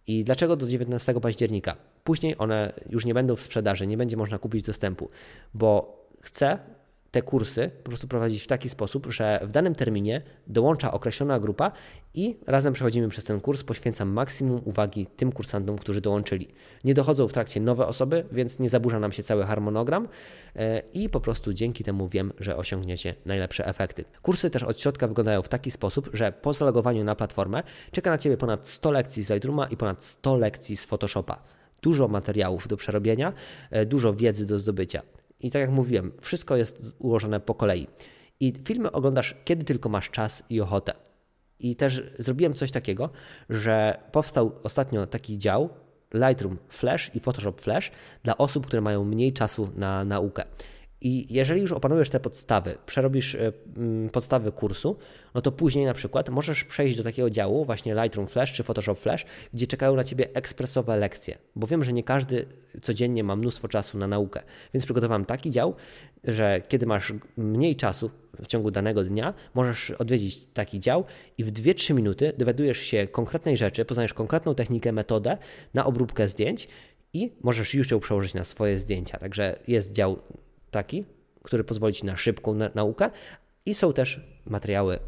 I 0.07 0.23
dlaczego 0.23 0.55
do 0.55 0.67
19 0.67 1.21
października? 1.21 1.75
Później 2.03 2.35
one 2.37 2.73
już 2.89 3.05
nie 3.05 3.13
będą 3.13 3.35
w 3.35 3.41
sprzedaży, 3.41 3.87
nie 3.87 3.97
będzie 3.97 4.17
można 4.17 4.37
kupić 4.37 4.65
dostępu, 4.65 5.09
bo 5.53 6.02
chcę 6.23 6.59
te 7.11 7.21
kursy 7.21 7.71
po 7.83 7.89
prostu 7.89 8.07
prowadzić 8.07 8.43
w 8.43 8.47
taki 8.47 8.69
sposób, 8.69 9.07
że 9.11 9.39
w 9.43 9.51
danym 9.51 9.75
terminie 9.75 10.21
dołącza 10.47 10.91
określona 10.91 11.39
grupa 11.39 11.71
i 12.13 12.37
razem 12.47 12.73
przechodzimy 12.73 13.09
przez 13.09 13.25
ten 13.25 13.41
kurs. 13.41 13.63
Poświęcam 13.63 14.09
maksimum 14.09 14.61
uwagi 14.65 15.05
tym 15.05 15.31
kursantom, 15.31 15.77
którzy 15.77 16.01
dołączyli. 16.01 16.47
Nie 16.83 16.93
dochodzą 16.93 17.27
w 17.27 17.33
trakcie 17.33 17.59
nowe 17.59 17.87
osoby, 17.87 18.25
więc 18.31 18.59
nie 18.59 18.69
zaburza 18.69 18.99
nam 18.99 19.11
się 19.11 19.23
cały 19.23 19.43
harmonogram 19.43 20.07
e, 20.55 20.79
i 20.93 21.09
po 21.09 21.19
prostu 21.19 21.53
dzięki 21.53 21.83
temu 21.83 22.07
wiem, 22.07 22.33
że 22.39 22.57
osiągniecie 22.57 23.15
najlepsze 23.25 23.65
efekty. 23.65 24.05
Kursy 24.21 24.49
też 24.49 24.63
od 24.63 24.79
środka 24.79 25.07
wyglądają 25.07 25.41
w 25.41 25.49
taki 25.49 25.71
sposób, 25.71 26.09
że 26.13 26.31
po 26.31 26.53
zalogowaniu 26.53 27.03
na 27.03 27.15
platformę 27.15 27.63
czeka 27.91 28.09
na 28.09 28.17
Ciebie 28.17 28.37
ponad 28.37 28.67
100 28.67 28.91
lekcji 28.91 29.23
z 29.23 29.29
Lightrooma 29.29 29.67
i 29.67 29.77
ponad 29.77 30.03
100 30.03 30.35
lekcji 30.35 30.77
z 30.77 30.85
Photoshopa. 30.85 31.43
Dużo 31.81 32.07
materiałów 32.07 32.67
do 32.67 32.77
przerobienia, 32.77 33.33
e, 33.71 33.85
dużo 33.85 34.13
wiedzy 34.13 34.45
do 34.45 34.59
zdobycia. 34.59 35.01
I 35.43 35.51
tak 35.51 35.59
jak 35.61 35.71
mówiłem, 35.71 36.11
wszystko 36.21 36.57
jest 36.57 36.95
ułożone 36.99 37.39
po 37.39 37.55
kolei. 37.55 37.87
I 38.39 38.53
filmy 38.63 38.91
oglądasz, 38.91 39.35
kiedy 39.45 39.65
tylko 39.65 39.89
masz 39.89 40.09
czas 40.09 40.43
i 40.49 40.61
ochotę. 40.61 40.93
I 41.59 41.75
też 41.75 42.03
zrobiłem 42.19 42.53
coś 42.53 42.71
takiego, 42.71 43.09
że 43.49 43.99
powstał 44.11 44.51
ostatnio 44.63 45.07
taki 45.07 45.37
dział 45.37 45.69
Lightroom 46.13 46.57
Flash 46.69 47.15
i 47.15 47.19
Photoshop 47.19 47.61
Flash 47.61 47.91
dla 48.23 48.37
osób, 48.37 48.67
które 48.67 48.81
mają 48.81 49.03
mniej 49.03 49.33
czasu 49.33 49.69
na 49.75 50.05
naukę. 50.05 50.43
I 51.03 51.33
jeżeli 51.33 51.61
już 51.61 51.71
opanujesz 51.71 52.09
te 52.09 52.19
podstawy, 52.19 52.77
przerobisz 52.85 53.35
e, 53.35 53.51
mm, 53.77 54.09
podstawy 54.09 54.51
kursu, 54.51 54.97
no 55.33 55.41
to 55.41 55.51
później 55.51 55.85
na 55.85 55.93
przykład 55.93 56.29
możesz 56.29 56.63
przejść 56.63 56.97
do 56.97 57.03
takiego 57.03 57.29
działu, 57.29 57.65
właśnie 57.65 57.95
Lightroom 57.95 58.27
Flash 58.27 58.51
czy 58.51 58.63
Photoshop 58.63 58.95
Flash, 58.95 59.25
gdzie 59.53 59.67
czekają 59.67 59.95
na 59.95 60.03
ciebie 60.03 60.29
ekspresowe 60.33 60.97
lekcje, 60.97 61.37
bo 61.55 61.67
wiem, 61.67 61.83
że 61.83 61.93
nie 61.93 62.03
każdy 62.03 62.45
codziennie 62.81 63.23
ma 63.23 63.35
mnóstwo 63.35 63.67
czasu 63.67 63.97
na 63.97 64.07
naukę, 64.07 64.41
więc 64.73 64.85
przygotowałem 64.85 65.25
taki 65.25 65.51
dział, 65.51 65.75
że 66.23 66.61
kiedy 66.67 66.85
masz 66.85 67.13
mniej 67.37 67.75
czasu 67.75 68.09
w 68.43 68.47
ciągu 68.47 68.71
danego 68.71 69.03
dnia, 69.03 69.33
możesz 69.53 69.91
odwiedzić 69.91 70.45
taki 70.45 70.79
dział 70.79 71.03
i 71.37 71.43
w 71.43 71.51
2-3 71.51 71.93
minuty 71.93 72.33
dowiadujesz 72.37 72.79
się 72.79 73.07
konkretnej 73.07 73.57
rzeczy, 73.57 73.85
poznajesz 73.85 74.13
konkretną 74.13 74.55
technikę, 74.55 74.91
metodę 74.91 75.37
na 75.73 75.85
obróbkę 75.85 76.27
zdjęć 76.27 76.67
i 77.13 77.31
możesz 77.41 77.73
już 77.73 77.91
ją 77.91 77.99
przełożyć 77.99 78.33
na 78.33 78.43
swoje 78.43 78.79
zdjęcia. 78.79 79.17
Także 79.17 79.59
jest 79.67 79.91
dział 79.91 80.19
taki, 80.73 81.05
który 81.43 81.63
pozwoli 81.63 81.93
Ci 81.93 82.05
na 82.05 82.17
szybką 82.17 82.53
na 82.53 82.69
naukę 82.75 83.09
i 83.65 83.73
są 83.73 83.93
też 83.93 84.21
materiały 84.45 84.99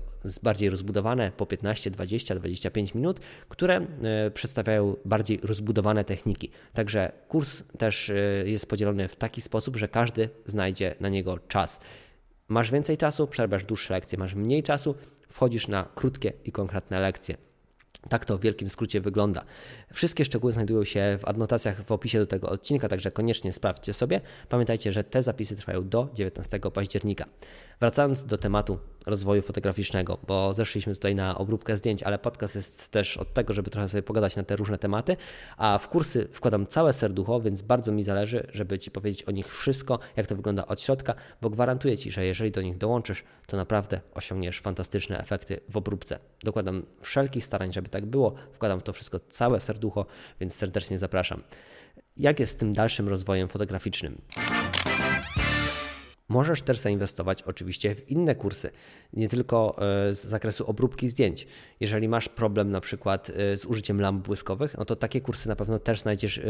bardziej 0.43 0.69
rozbudowane 0.69 1.31
po 1.37 1.45
15, 1.45 1.91
20, 1.91 2.35
25 2.35 2.95
minut, 2.95 3.19
które 3.49 3.75
e, 3.77 4.31
przedstawiają 4.31 4.95
bardziej 5.05 5.39
rozbudowane 5.43 6.03
techniki. 6.03 6.49
Także 6.73 7.11
kurs 7.27 7.63
też 7.77 8.09
e, 8.09 8.15
jest 8.45 8.69
podzielony 8.69 9.07
w 9.07 9.15
taki 9.15 9.41
sposób, 9.41 9.75
że 9.77 9.87
każdy 9.87 10.29
znajdzie 10.45 10.95
na 10.99 11.09
niego 11.09 11.39
czas. 11.47 11.79
Masz 12.47 12.71
więcej 12.71 12.97
czasu, 12.97 13.27
przerwasz 13.27 13.63
dłuższe 13.63 13.93
lekcje, 13.93 14.17
masz 14.17 14.35
mniej 14.35 14.63
czasu, 14.63 14.95
wchodzisz 15.29 15.67
na 15.67 15.89
krótkie 15.95 16.33
i 16.45 16.51
konkretne 16.51 16.99
lekcje. 16.99 17.37
Tak 18.09 18.25
to 18.25 18.37
w 18.37 18.41
wielkim 18.41 18.69
skrócie 18.69 19.01
wygląda. 19.01 19.45
Wszystkie 19.93 20.25
szczegóły 20.25 20.51
znajdują 20.51 20.83
się 20.83 21.17
w 21.19 21.25
adnotacjach 21.25 21.83
w 21.83 21.91
opisie 21.91 22.19
do 22.19 22.27
tego 22.27 22.49
odcinka, 22.49 22.89
także 22.89 23.11
koniecznie 23.11 23.53
sprawdźcie 23.53 23.93
sobie. 23.93 24.21
Pamiętajcie, 24.49 24.91
że 24.91 25.03
te 25.03 25.21
zapisy 25.21 25.55
trwają 25.55 25.89
do 25.89 26.09
19 26.13 26.59
października. 26.73 27.25
Wracając 27.79 28.25
do 28.25 28.37
tematu 28.37 28.79
rozwoju 29.05 29.41
fotograficznego, 29.41 30.17
bo 30.27 30.53
zeszliśmy 30.53 30.95
tutaj 30.95 31.15
na 31.15 31.37
obróbkę 31.37 31.77
zdjęć, 31.77 32.03
ale 32.03 32.19
podcast 32.19 32.55
jest 32.55 32.91
też 32.91 33.17
od 33.17 33.33
tego, 33.33 33.53
żeby 33.53 33.71
trochę 33.71 33.89
sobie 33.89 34.03
pogadać 34.03 34.35
na 34.35 34.43
te 34.43 34.55
różne 34.55 34.77
tematy, 34.77 35.17
a 35.57 35.77
w 35.77 35.89
kursy 35.89 36.27
wkładam 36.33 36.67
całe 36.67 36.93
serducho, 36.93 37.41
więc 37.41 37.61
bardzo 37.61 37.91
mi 37.91 38.03
zależy, 38.03 38.47
żeby 38.53 38.79
Ci 38.79 38.91
powiedzieć 38.91 39.23
o 39.23 39.31
nich 39.31 39.53
wszystko, 39.53 39.99
jak 40.15 40.27
to 40.27 40.35
wygląda 40.35 40.65
od 40.65 40.81
środka, 40.81 41.15
bo 41.41 41.49
gwarantuję 41.49 41.97
Ci, 41.97 42.11
że 42.11 42.25
jeżeli 42.25 42.51
do 42.51 42.61
nich 42.61 42.77
dołączysz, 42.77 43.23
to 43.47 43.57
naprawdę 43.57 44.01
osiągniesz 44.13 44.61
fantastyczne 44.61 45.19
efekty 45.19 45.59
w 45.69 45.77
obróbce. 45.77 46.19
Dokładam 46.43 46.85
wszelkich 47.01 47.45
starań, 47.45 47.73
żeby 47.73 47.84
tak 47.89 48.05
było, 48.05 48.35
wkładam 48.51 48.79
w 48.79 48.83
to 48.83 48.93
wszystko 48.93 49.19
całe 49.19 49.59
serducho, 49.59 50.05
więc 50.39 50.55
serdecznie 50.55 50.97
zapraszam. 50.97 51.43
Jak 52.17 52.39
jest 52.39 52.53
z 52.53 52.57
tym 52.57 52.73
dalszym 52.73 53.09
rozwojem 53.09 53.47
fotograficznym? 53.47 54.21
Możesz 56.29 56.61
też 56.61 56.77
zainwestować 56.77 57.43
oczywiście 57.43 57.95
w 57.95 58.11
inne 58.11 58.35
kursy, 58.35 58.69
nie 59.13 59.29
tylko 59.29 59.75
e, 59.77 60.13
z 60.13 60.25
zakresu 60.25 60.69
obróbki 60.69 61.07
zdjęć. 61.07 61.47
Jeżeli 61.79 62.07
masz 62.07 62.29
problem 62.29 62.71
na 62.71 62.81
przykład 62.81 63.29
e, 63.29 63.57
z 63.57 63.65
użyciem 63.65 64.01
lamp 64.01 64.25
błyskowych, 64.25 64.77
no 64.77 64.85
to 64.85 64.95
takie 64.95 65.21
kursy 65.21 65.47
na 65.47 65.55
pewno 65.55 65.79
też 65.79 66.01
znajdziesz 66.01 66.37
e, 66.37 66.41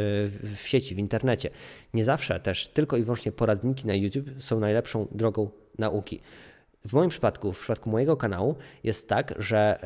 w 0.55 0.61
sieci, 0.63 0.95
w 0.95 0.99
internecie. 0.99 1.49
Nie 1.93 2.05
zawsze 2.05 2.39
też 2.39 2.67
tylko 2.67 2.97
i 2.97 3.03
wyłącznie 3.03 3.31
poradniki 3.31 3.87
na 3.87 3.93
YouTube 3.95 4.29
są 4.39 4.59
najlepszą 4.59 5.07
drogą 5.11 5.49
nauki. 5.77 6.21
W 6.85 6.93
moim 6.93 7.09
przypadku, 7.09 7.53
w 7.53 7.59
przypadku 7.59 7.89
mojego 7.89 8.17
kanału 8.17 8.55
jest 8.83 9.09
tak, 9.09 9.33
że 9.39 9.79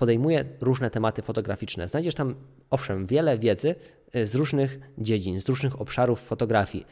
podejmuję 0.00 0.44
różne 0.60 0.90
tematy 0.90 1.22
fotograficzne. 1.22 1.88
Znajdziesz 1.88 2.14
tam 2.14 2.34
owszem 2.70 3.06
wiele 3.06 3.38
wiedzy 3.38 3.74
z 4.24 4.34
różnych 4.34 4.80
dziedzin, 4.98 5.40
z 5.40 5.48
różnych 5.48 5.80
obszarów 5.80 6.20
fotografii 6.20 6.86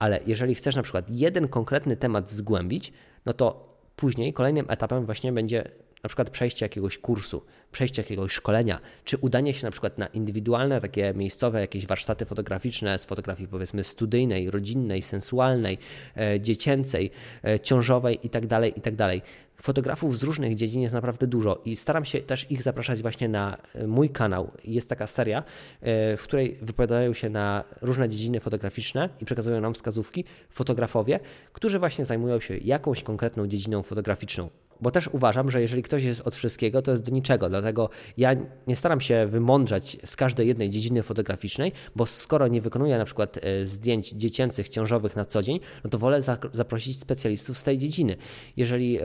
ale 0.00 0.20
jeżeli 0.26 0.54
chcesz 0.54 0.76
na 0.76 0.82
przykład 0.82 1.10
jeden 1.10 1.48
konkretny 1.48 1.96
temat 1.96 2.30
zgłębić, 2.30 2.92
no 3.26 3.32
to 3.32 3.76
później 3.96 4.32
kolejnym 4.32 4.66
etapem 4.68 5.06
właśnie 5.06 5.32
będzie 5.32 5.70
na 6.02 6.08
przykład 6.08 6.30
przejście 6.30 6.64
jakiegoś 6.64 6.98
kursu, 6.98 7.42
przejście 7.72 8.02
jakiegoś 8.02 8.32
szkolenia, 8.32 8.80
czy 9.04 9.16
udanie 9.16 9.54
się 9.54 9.66
na 9.66 9.70
przykład 9.70 9.98
na 9.98 10.06
indywidualne, 10.06 10.80
takie 10.80 11.14
miejscowe 11.14 11.60
jakieś 11.60 11.86
warsztaty 11.86 12.26
fotograficzne 12.26 12.98
z 12.98 13.04
fotografii 13.04 13.48
powiedzmy 13.48 13.84
studyjnej, 13.84 14.50
rodzinnej, 14.50 15.02
sensualnej, 15.02 15.78
e, 16.16 16.40
dziecięcej, 16.40 17.10
e, 17.44 17.60
ciążowej 17.60 18.18
itd., 18.22 18.48
tak 18.48 18.76
itd. 18.76 18.96
Tak 18.96 19.20
Fotografów 19.62 20.18
z 20.18 20.22
różnych 20.22 20.54
dziedzin 20.54 20.82
jest 20.82 20.94
naprawdę 20.94 21.26
dużo 21.26 21.62
i 21.64 21.76
staram 21.76 22.04
się 22.04 22.20
też 22.20 22.50
ich 22.50 22.62
zapraszać 22.62 23.02
właśnie 23.02 23.28
na 23.28 23.56
e, 23.74 23.86
mój 23.86 24.10
kanał. 24.10 24.50
Jest 24.64 24.88
taka 24.88 25.06
seria, 25.06 25.38
e, 25.38 26.16
w 26.16 26.22
której 26.22 26.58
wypowiadają 26.62 27.12
się 27.12 27.30
na 27.30 27.64
różne 27.82 28.08
dziedziny 28.08 28.40
fotograficzne 28.40 29.08
i 29.20 29.24
przekazują 29.24 29.60
nam 29.60 29.74
wskazówki 29.74 30.24
fotografowie, 30.50 31.20
którzy 31.52 31.78
właśnie 31.78 32.04
zajmują 32.04 32.40
się 32.40 32.56
jakąś 32.56 33.02
konkretną 33.02 33.46
dziedziną 33.46 33.82
fotograficzną 33.82 34.48
bo 34.82 34.90
też 34.90 35.08
uważam, 35.08 35.50
że 35.50 35.60
jeżeli 35.60 35.82
ktoś 35.82 36.04
jest 36.04 36.26
od 36.26 36.34
wszystkiego, 36.34 36.82
to 36.82 36.90
jest 36.90 37.02
do 37.02 37.10
niczego. 37.10 37.48
Dlatego 37.48 37.90
ja 38.16 38.30
nie 38.66 38.76
staram 38.76 39.00
się 39.00 39.26
wymądrzać 39.26 39.96
z 40.04 40.16
każdej 40.16 40.48
jednej 40.48 40.70
dziedziny 40.70 41.02
fotograficznej, 41.02 41.72
bo 41.96 42.06
skoro 42.06 42.48
nie 42.48 42.60
wykonuję 42.60 42.98
na 42.98 43.04
przykład 43.04 43.38
e, 43.42 43.66
zdjęć 43.66 44.10
dziecięcych, 44.10 44.68
ciążowych 44.68 45.16
na 45.16 45.24
co 45.24 45.42
dzień, 45.42 45.60
no 45.84 45.90
to 45.90 45.98
wolę 45.98 46.22
zaprosić 46.52 47.00
specjalistów 47.00 47.58
z 47.58 47.62
tej 47.62 47.78
dziedziny. 47.78 48.16
Jeżeli 48.56 48.98
e, 48.98 49.02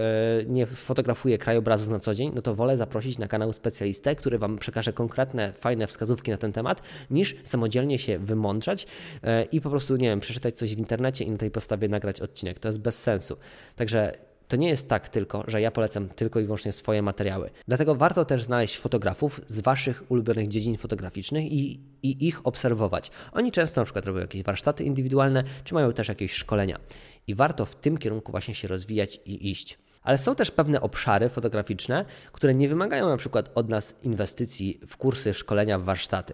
nie 0.48 0.65
fotografuję 0.65 1.38
krajobrazów 1.38 1.89
na 1.89 2.00
co 2.00 2.13
dzień, 2.13 2.32
no 2.36 2.41
to 2.41 2.55
wolę 2.55 2.77
zaprosić 2.77 3.17
na 3.17 3.27
kanał 3.27 3.53
specjalistę, 3.53 4.15
który 4.15 4.38
Wam 4.38 4.58
przekaże 4.58 4.94
konkretne, 4.94 5.53
fajne 5.53 5.88
wskazówki 5.88 6.32
na 6.32 6.38
ten 6.38 6.51
temat, 6.51 6.82
niż 7.10 7.36
samodzielnie 7.44 8.00
się 8.00 8.20
wymądrzać 8.20 8.88
e, 9.24 9.44
i 9.44 9.62
po 9.62 9.70
prostu, 9.70 9.96
nie 9.96 10.10
wiem, 10.10 10.20
przeczytać 10.20 10.58
coś 10.58 10.75
w 10.75 10.79
internecie 10.79 11.25
i 11.25 11.32
na 11.32 11.38
tej 11.38 11.51
podstawie 11.51 11.88
nagrać 11.88 12.22
odcinek. 12.22 12.60
To 12.60 12.67
jest 12.67 12.79
bez 12.79 13.03
sensu. 13.03 13.38
Także 13.75 14.12
to 14.47 14.55
nie 14.55 14.69
jest 14.69 14.89
tak 14.89 15.09
tylko, 15.09 15.43
że 15.47 15.61
ja 15.61 15.71
polecam 15.71 16.09
tylko 16.09 16.39
i 16.39 16.43
wyłącznie 16.43 16.73
swoje 16.73 17.01
materiały. 17.01 17.49
Dlatego 17.67 17.95
warto 17.95 18.25
też 18.25 18.43
znaleźć 18.43 18.77
fotografów 18.77 19.41
z 19.47 19.59
Waszych 19.59 20.03
ulubionych 20.11 20.47
dziedzin 20.47 20.77
fotograficznych 20.77 21.51
i, 21.51 21.79
i 22.03 22.27
ich 22.27 22.47
obserwować. 22.47 23.11
Oni 23.31 23.51
często 23.51 23.81
na 23.81 23.85
przykład 23.85 24.05
robią 24.05 24.19
jakieś 24.19 24.43
warsztaty 24.43 24.83
indywidualne, 24.83 25.43
czy 25.63 25.73
mają 25.73 25.93
też 25.93 26.07
jakieś 26.07 26.33
szkolenia. 26.33 26.79
I 27.27 27.35
warto 27.35 27.65
w 27.65 27.75
tym 27.75 27.97
kierunku 27.97 28.31
właśnie 28.31 28.55
się 28.55 28.67
rozwijać 28.67 29.19
i 29.25 29.51
iść. 29.51 29.77
Ale 30.03 30.17
są 30.17 30.35
też 30.35 30.51
pewne 30.51 30.81
obszary 30.81 31.29
fotograficzne, 31.29 32.05
które 32.31 32.53
nie 32.53 32.69
wymagają 32.69 33.09
na 33.09 33.17
przykład 33.17 33.51
od 33.55 33.69
nas 33.69 33.95
inwestycji 34.03 34.79
w 34.87 34.97
kursy, 34.97 35.33
szkolenia, 35.33 35.79
w 35.79 35.83
warsztaty. 35.83 36.33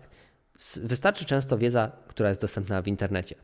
Wystarczy 0.83 1.25
często 1.25 1.57
wiedza, 1.57 1.91
która 2.07 2.29
jest 2.29 2.41
dostępna 2.41 2.81
w 2.81 2.87
internecie. 2.87 3.35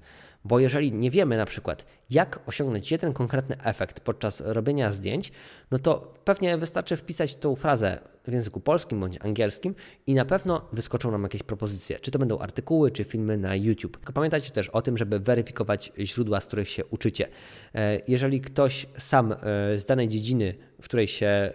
Bo 0.43 0.59
jeżeli 0.59 0.93
nie 0.93 1.11
wiemy 1.11 1.37
na 1.37 1.45
przykład, 1.45 1.85
jak 2.09 2.39
osiągnąć 2.45 2.91
jeden 2.91 3.13
konkretny 3.13 3.57
efekt 3.63 3.99
podczas 3.99 4.41
robienia 4.45 4.91
zdjęć, 4.91 5.31
no 5.71 5.77
to 5.77 6.13
pewnie 6.23 6.57
wystarczy 6.57 6.95
wpisać 6.95 7.35
tą 7.35 7.55
frazę 7.55 7.99
w 8.27 8.31
języku 8.31 8.59
polskim 8.59 8.99
bądź 8.99 9.17
angielskim 9.21 9.75
i 10.07 10.13
na 10.13 10.25
pewno 10.25 10.67
wyskoczą 10.73 11.11
nam 11.11 11.23
jakieś 11.23 11.43
propozycje. 11.43 11.99
Czy 11.99 12.11
to 12.11 12.19
będą 12.19 12.39
artykuły, 12.39 12.91
czy 12.91 13.03
filmy 13.03 13.37
na 13.37 13.55
YouTube. 13.55 13.97
Tylko 13.97 14.13
pamiętajcie 14.13 14.51
też 14.51 14.69
o 14.69 14.81
tym, 14.81 14.97
żeby 14.97 15.19
weryfikować 15.19 15.91
źródła, 15.99 16.41
z 16.41 16.47
których 16.47 16.69
się 16.69 16.85
uczycie. 16.85 17.27
E, 17.75 18.01
jeżeli 18.07 18.41
ktoś 18.41 18.85
sam 18.97 19.31
e, 19.31 19.35
z 19.79 19.85
danej 19.85 20.07
dziedziny, 20.07 20.55
w 20.81 20.85
której 20.85 21.07
się 21.07 21.27
e, 21.27 21.53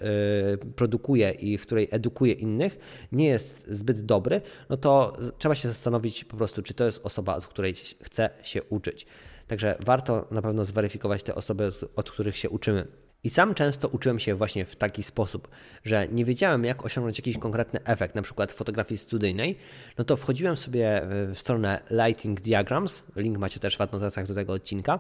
produkuje 0.76 1.30
i 1.30 1.58
w 1.58 1.62
której 1.62 1.88
edukuje 1.90 2.32
innych, 2.32 2.78
nie 3.12 3.26
jest 3.26 3.66
zbyt 3.66 4.00
dobry, 4.00 4.40
no 4.68 4.76
to 4.76 5.16
trzeba 5.38 5.54
się 5.54 5.68
zastanowić 5.68 6.24
po 6.24 6.36
prostu, 6.36 6.62
czy 6.62 6.74
to 6.74 6.84
jest 6.84 7.00
osoba, 7.06 7.36
od 7.36 7.46
której 7.46 7.74
chce 8.02 8.30
się 8.42 8.62
uczyć. 8.72 9.06
Także 9.46 9.76
warto 9.80 10.28
na 10.30 10.42
pewno 10.42 10.64
zweryfikować 10.64 11.22
te 11.22 11.34
osoby, 11.34 11.70
od 11.96 12.10
których 12.10 12.36
się 12.36 12.50
uczymy. 12.50 12.86
I 13.24 13.30
sam 13.30 13.54
często 13.54 13.88
uczyłem 13.88 14.18
się 14.18 14.34
właśnie 14.34 14.64
w 14.64 14.76
taki 14.76 15.02
sposób, 15.02 15.48
że 15.84 16.08
nie 16.08 16.24
wiedziałem, 16.24 16.64
jak 16.64 16.84
osiągnąć 16.84 17.18
jakiś 17.18 17.38
konkretny 17.38 17.84
efekt, 17.84 18.14
na 18.14 18.22
przykład 18.22 18.52
fotografii 18.52 18.98
studyjnej, 18.98 19.58
no 19.98 20.04
to 20.04 20.16
wchodziłem 20.16 20.56
sobie 20.56 21.02
w 21.06 21.34
stronę 21.36 21.80
Lighting 21.90 22.40
Diagrams, 22.40 23.02
link 23.16 23.38
macie 23.38 23.60
też 23.60 23.76
w 23.76 23.80
adnotacjach 23.80 24.26
do 24.26 24.34
tego 24.34 24.52
odcinka, 24.52 24.98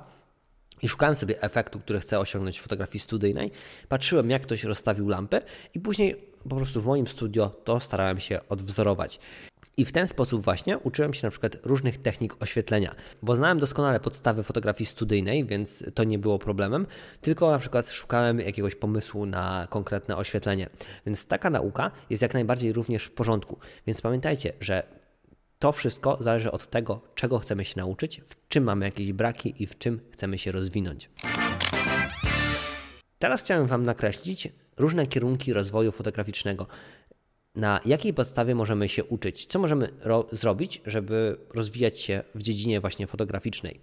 i 0.82 0.88
szukałem 0.88 1.16
sobie 1.16 1.42
efektu, 1.42 1.80
który 1.80 2.00
chcę 2.00 2.18
osiągnąć 2.18 2.58
w 2.58 2.62
fotografii 2.62 3.00
studyjnej. 3.00 3.50
Patrzyłem, 3.88 4.30
jak 4.30 4.42
ktoś 4.42 4.64
rozstawił 4.64 5.08
lampy, 5.08 5.40
i 5.74 5.80
później 5.80 6.32
po 6.48 6.56
prostu 6.56 6.80
w 6.80 6.86
moim 6.86 7.06
studio 7.06 7.48
to 7.64 7.80
starałem 7.80 8.20
się 8.20 8.40
odwzorować. 8.48 9.20
I 9.76 9.84
w 9.84 9.92
ten 9.92 10.08
sposób 10.08 10.42
właśnie 10.42 10.78
uczyłem 10.78 11.14
się 11.14 11.26
na 11.26 11.30
przykład 11.30 11.56
różnych 11.62 11.98
technik 11.98 12.42
oświetlenia, 12.42 12.94
bo 13.22 13.36
znałem 13.36 13.58
doskonale 13.58 14.00
podstawy 14.00 14.42
fotografii 14.42 14.86
studyjnej, 14.86 15.44
więc 15.44 15.84
to 15.94 16.04
nie 16.04 16.18
było 16.18 16.38
problemem, 16.38 16.86
tylko 17.20 17.50
na 17.50 17.58
przykład 17.58 17.90
szukałem 17.90 18.40
jakiegoś 18.40 18.74
pomysłu 18.74 19.26
na 19.26 19.66
konkretne 19.70 20.16
oświetlenie. 20.16 20.70
Więc 21.06 21.26
taka 21.26 21.50
nauka 21.50 21.90
jest 22.10 22.22
jak 22.22 22.34
najbardziej 22.34 22.72
również 22.72 23.04
w 23.04 23.12
porządku. 23.12 23.58
Więc 23.86 24.00
pamiętajcie, 24.00 24.52
że 24.60 25.01
to 25.62 25.72
wszystko 25.72 26.16
zależy 26.20 26.50
od 26.52 26.66
tego, 26.66 27.00
czego 27.14 27.38
chcemy 27.38 27.64
się 27.64 27.74
nauczyć, 27.76 28.20
w 28.26 28.48
czym 28.48 28.64
mamy 28.64 28.84
jakieś 28.84 29.12
braki 29.12 29.62
i 29.62 29.66
w 29.66 29.78
czym 29.78 30.00
chcemy 30.10 30.38
się 30.38 30.52
rozwinąć. 30.52 31.10
Teraz 33.18 33.42
chciałem 33.42 33.66
Wam 33.66 33.84
nakreślić 33.84 34.48
różne 34.76 35.06
kierunki 35.06 35.52
rozwoju 35.52 35.92
fotograficznego 35.92 36.66
na 37.54 37.80
jakiej 37.84 38.14
podstawie 38.14 38.54
możemy 38.54 38.88
się 38.88 39.04
uczyć, 39.04 39.46
co 39.46 39.58
możemy 39.58 39.88
zrobić, 40.32 40.82
żeby 40.86 41.36
rozwijać 41.54 42.00
się 42.00 42.22
w 42.34 42.42
dziedzinie 42.42 42.80
właśnie 42.80 43.06
fotograficznej. 43.06 43.80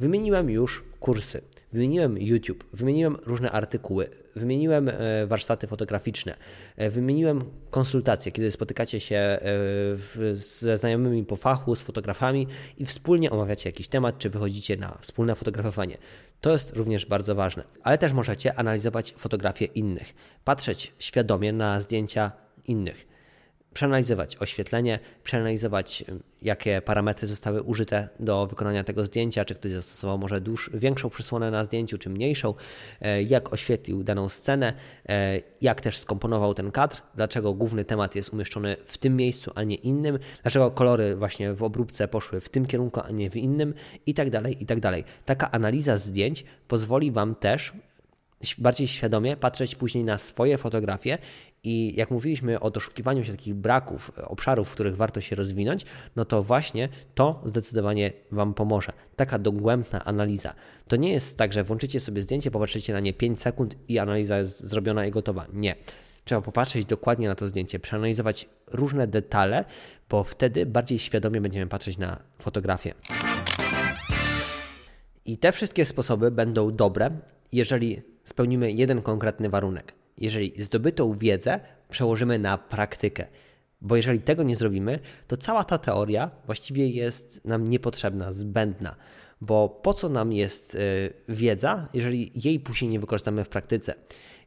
Wymieniłem 0.00 0.50
już 0.50 0.84
kursy, 1.00 1.42
wymieniłem 1.72 2.18
YouTube, 2.18 2.64
wymieniłem 2.72 3.16
różne 3.26 3.50
artykuły, 3.50 4.08
wymieniłem 4.36 4.88
e, 4.88 5.26
warsztaty 5.26 5.66
fotograficzne, 5.66 6.36
e, 6.76 6.90
wymieniłem 6.90 7.44
konsultacje, 7.70 8.32
kiedy 8.32 8.50
spotykacie 8.50 9.00
się 9.00 9.16
e, 9.16 9.40
ze 10.34 10.76
znajomymi 10.76 11.24
po 11.24 11.36
fachu, 11.36 11.76
z 11.76 11.82
fotografami 11.82 12.46
i 12.78 12.86
wspólnie 12.86 13.30
omawiacie 13.30 13.68
jakiś 13.68 13.88
temat, 13.88 14.18
czy 14.18 14.30
wychodzicie 14.30 14.76
na 14.76 14.98
wspólne 15.00 15.34
fotografowanie. 15.34 15.98
To 16.40 16.52
jest 16.52 16.76
również 16.76 17.06
bardzo 17.06 17.34
ważne, 17.34 17.64
ale 17.82 17.98
też 17.98 18.12
możecie 18.12 18.54
analizować 18.58 19.14
fotografie 19.16 19.64
innych, 19.64 20.14
patrzeć 20.44 20.92
świadomie 20.98 21.52
na 21.52 21.80
zdjęcia 21.80 22.32
innych. 22.66 23.13
Przeanalizować 23.74 24.36
oświetlenie, 24.36 24.98
przeanalizować 25.24 26.04
jakie 26.42 26.82
parametry 26.82 27.28
zostały 27.28 27.62
użyte 27.62 28.08
do 28.20 28.46
wykonania 28.46 28.84
tego 28.84 29.04
zdjęcia, 29.04 29.44
czy 29.44 29.54
ktoś 29.54 29.72
zastosował 29.72 30.18
może 30.18 30.40
dłuż, 30.40 30.70
większą 30.74 31.10
przysłonę 31.10 31.50
na 31.50 31.64
zdjęciu, 31.64 31.98
czy 31.98 32.10
mniejszą, 32.10 32.54
e, 33.00 33.22
jak 33.22 33.52
oświetlił 33.52 34.02
daną 34.02 34.28
scenę, 34.28 34.72
e, 35.08 35.40
jak 35.60 35.80
też 35.80 35.98
skomponował 35.98 36.54
ten 36.54 36.70
kadr, 36.70 37.02
dlaczego 37.14 37.54
główny 37.54 37.84
temat 37.84 38.14
jest 38.14 38.32
umieszczony 38.32 38.76
w 38.84 38.98
tym 38.98 39.16
miejscu, 39.16 39.52
a 39.54 39.62
nie 39.62 39.76
innym, 39.76 40.18
dlaczego 40.42 40.70
kolory 40.70 41.16
właśnie 41.16 41.54
w 41.54 41.62
obróbce 41.62 42.08
poszły 42.08 42.40
w 42.40 42.48
tym 42.48 42.66
kierunku, 42.66 43.00
a 43.04 43.10
nie 43.10 43.30
w 43.30 43.36
innym 43.36 43.74
i 44.06 44.14
tak 44.14 44.30
dalej, 44.30 44.62
i 44.62 44.66
tak 44.66 44.80
dalej. 44.80 45.04
Taka 45.24 45.50
analiza 45.50 45.98
zdjęć 45.98 46.44
pozwoli 46.68 47.12
Wam 47.12 47.34
też 47.34 47.72
bardziej 48.58 48.88
świadomie 48.88 49.36
patrzeć 49.36 49.74
później 49.74 50.04
na 50.04 50.18
swoje 50.18 50.58
fotografie 50.58 51.18
i 51.64 51.94
jak 51.96 52.10
mówiliśmy 52.10 52.60
o 52.60 52.70
doszukiwaniu 52.70 53.24
się 53.24 53.32
takich 53.32 53.54
braków, 53.54 54.10
obszarów, 54.24 54.68
w 54.68 54.72
których 54.72 54.96
warto 54.96 55.20
się 55.20 55.36
rozwinąć, 55.36 55.84
no 56.16 56.24
to 56.24 56.42
właśnie 56.42 56.88
to 57.14 57.42
zdecydowanie 57.44 58.12
Wam 58.32 58.54
pomoże. 58.54 58.92
Taka 59.16 59.38
dogłębna 59.38 60.04
analiza. 60.04 60.54
To 60.88 60.96
nie 60.96 61.12
jest 61.12 61.38
tak, 61.38 61.52
że 61.52 61.64
włączycie 61.64 62.00
sobie 62.00 62.22
zdjęcie, 62.22 62.50
popatrzycie 62.50 62.92
na 62.92 63.00
nie 63.00 63.12
5 63.12 63.40
sekund 63.40 63.76
i 63.88 63.98
analiza 63.98 64.38
jest 64.38 64.60
zrobiona 64.60 65.06
i 65.06 65.10
gotowa. 65.10 65.46
Nie. 65.52 65.74
Trzeba 66.24 66.40
popatrzeć 66.40 66.84
dokładnie 66.84 67.28
na 67.28 67.34
to 67.34 67.48
zdjęcie, 67.48 67.78
przeanalizować 67.78 68.48
różne 68.66 69.06
detale, 69.06 69.64
bo 70.10 70.24
wtedy 70.24 70.66
bardziej 70.66 70.98
świadomie 70.98 71.40
będziemy 71.40 71.66
patrzeć 71.66 71.98
na 71.98 72.18
fotografię. 72.38 72.94
I 75.26 75.38
te 75.38 75.52
wszystkie 75.52 75.86
sposoby 75.86 76.30
będą 76.30 76.76
dobre, 76.76 77.10
jeżeli 77.52 78.02
spełnimy 78.24 78.72
jeden 78.72 79.02
konkretny 79.02 79.48
warunek. 79.48 80.03
Jeżeli 80.18 80.62
zdobytą 80.62 81.18
wiedzę 81.18 81.60
przełożymy 81.90 82.38
na 82.38 82.58
praktykę. 82.58 83.26
Bo 83.80 83.96
jeżeli 83.96 84.20
tego 84.20 84.42
nie 84.42 84.56
zrobimy, 84.56 84.98
to 85.28 85.36
cała 85.36 85.64
ta 85.64 85.78
teoria 85.78 86.30
właściwie 86.46 86.88
jest 86.88 87.44
nam 87.44 87.68
niepotrzebna, 87.68 88.32
zbędna. 88.32 88.96
Bo 89.40 89.68
po 89.68 89.94
co 89.94 90.08
nam 90.08 90.32
jest 90.32 90.74
y, 90.74 90.78
wiedza, 91.28 91.88
jeżeli 91.94 92.32
jej 92.34 92.60
później 92.60 92.90
nie 92.90 93.00
wykorzystamy 93.00 93.44
w 93.44 93.48
praktyce? 93.48 93.94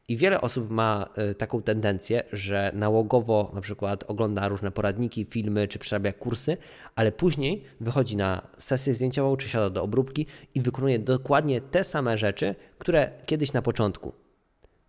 I 0.08 0.18
wiele 0.18 0.42
osób 0.42 0.70
ma 0.70 1.10
y, 1.32 1.36
taką 1.36 1.62
tendencję, 1.62 2.24
że 2.34 2.72
nałogowo 2.76 3.52
na 3.54 3.62
przykład 3.62 4.04
ogląda 4.08 4.48
różne 4.48 4.72
poradniki, 4.72 5.26
filmy 5.26 5.68
czy 5.68 5.80
przerabia 5.80 6.14
kursy, 6.14 6.58
ale 6.96 7.12
później 7.12 7.64
wychodzi 7.80 8.18
na 8.18 8.48
sesję 8.58 8.94
zdjęciową 8.94 9.38
czy 9.38 9.50
siada 9.50 9.70
do 9.70 9.84
obróbki 9.84 10.26
i 10.56 10.62
wykonuje 10.62 11.00
dokładnie 11.00 11.62
te 11.62 11.84
same 11.84 12.18
rzeczy, 12.18 12.56
które 12.78 13.12
kiedyś 13.26 13.54
na 13.54 13.62
początku. 13.62 14.27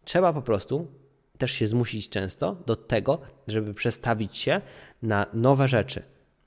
Trzeba 0.09 0.33
po 0.33 0.42
prostu 0.42 0.87
też 1.38 1.53
się 1.53 1.66
zmusić 1.66 2.09
często 2.09 2.57
do 2.66 2.77
tego, 2.77 3.21
żeby 3.49 3.75
przestawić 3.75 4.37
się 4.37 4.61
na 5.03 5.27
nowe 5.35 5.68
rzeczy, 5.68 6.03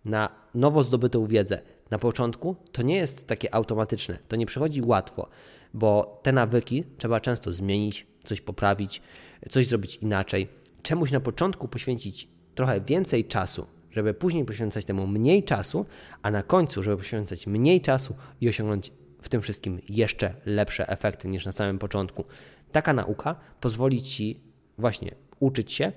na 0.06 0.30
nowo 0.56 0.84
zdobytą 0.84 1.26
wiedzę. 1.26 1.62
Na 1.92 2.00
początku 2.00 2.56
to 2.72 2.82
nie 2.82 2.96
jest 2.96 3.28
takie 3.28 3.56
automatyczne, 3.56 4.18
to 4.28 4.36
nie 4.36 4.46
przychodzi 4.46 4.82
łatwo, 4.82 5.30
bo 5.74 6.20
te 6.24 6.32
nawyki 6.32 6.84
trzeba 6.98 7.20
często 7.20 7.54
zmienić, 7.54 8.08
coś 8.24 8.42
poprawić, 8.42 9.02
coś 9.50 9.68
zrobić 9.68 9.96
inaczej. 9.96 10.48
Czemuś 10.84 11.12
na 11.12 11.20
początku 11.20 11.68
poświęcić 11.68 12.28
trochę 12.56 12.82
więcej 12.82 13.26
czasu, 13.26 13.68
żeby 13.92 14.14
później 14.14 14.46
poświęcać 14.46 14.86
temu 14.86 15.08
mniej 15.08 15.44
czasu, 15.44 15.86
a 16.22 16.32
na 16.32 16.44
końcu, 16.44 16.84
żeby 16.84 16.98
poświęcać 16.98 17.48
mniej 17.48 17.82
czasu 17.82 18.16
i 18.42 18.50
osiągnąć 18.50 18.92
w 19.22 19.30
tym 19.30 19.42
wszystkim 19.42 19.82
jeszcze 19.90 20.34
lepsze 20.46 20.88
efekty 20.88 21.28
niż 21.28 21.46
na 21.46 21.52
samym 21.52 21.80
początku. 21.80 22.26
Taka 22.72 22.94
nauka 22.94 23.36
pozwoli 23.60 24.02
Ci 24.02 24.42
właśnie 24.78 25.16
uczyć 25.40 25.74
się, 25.74 25.92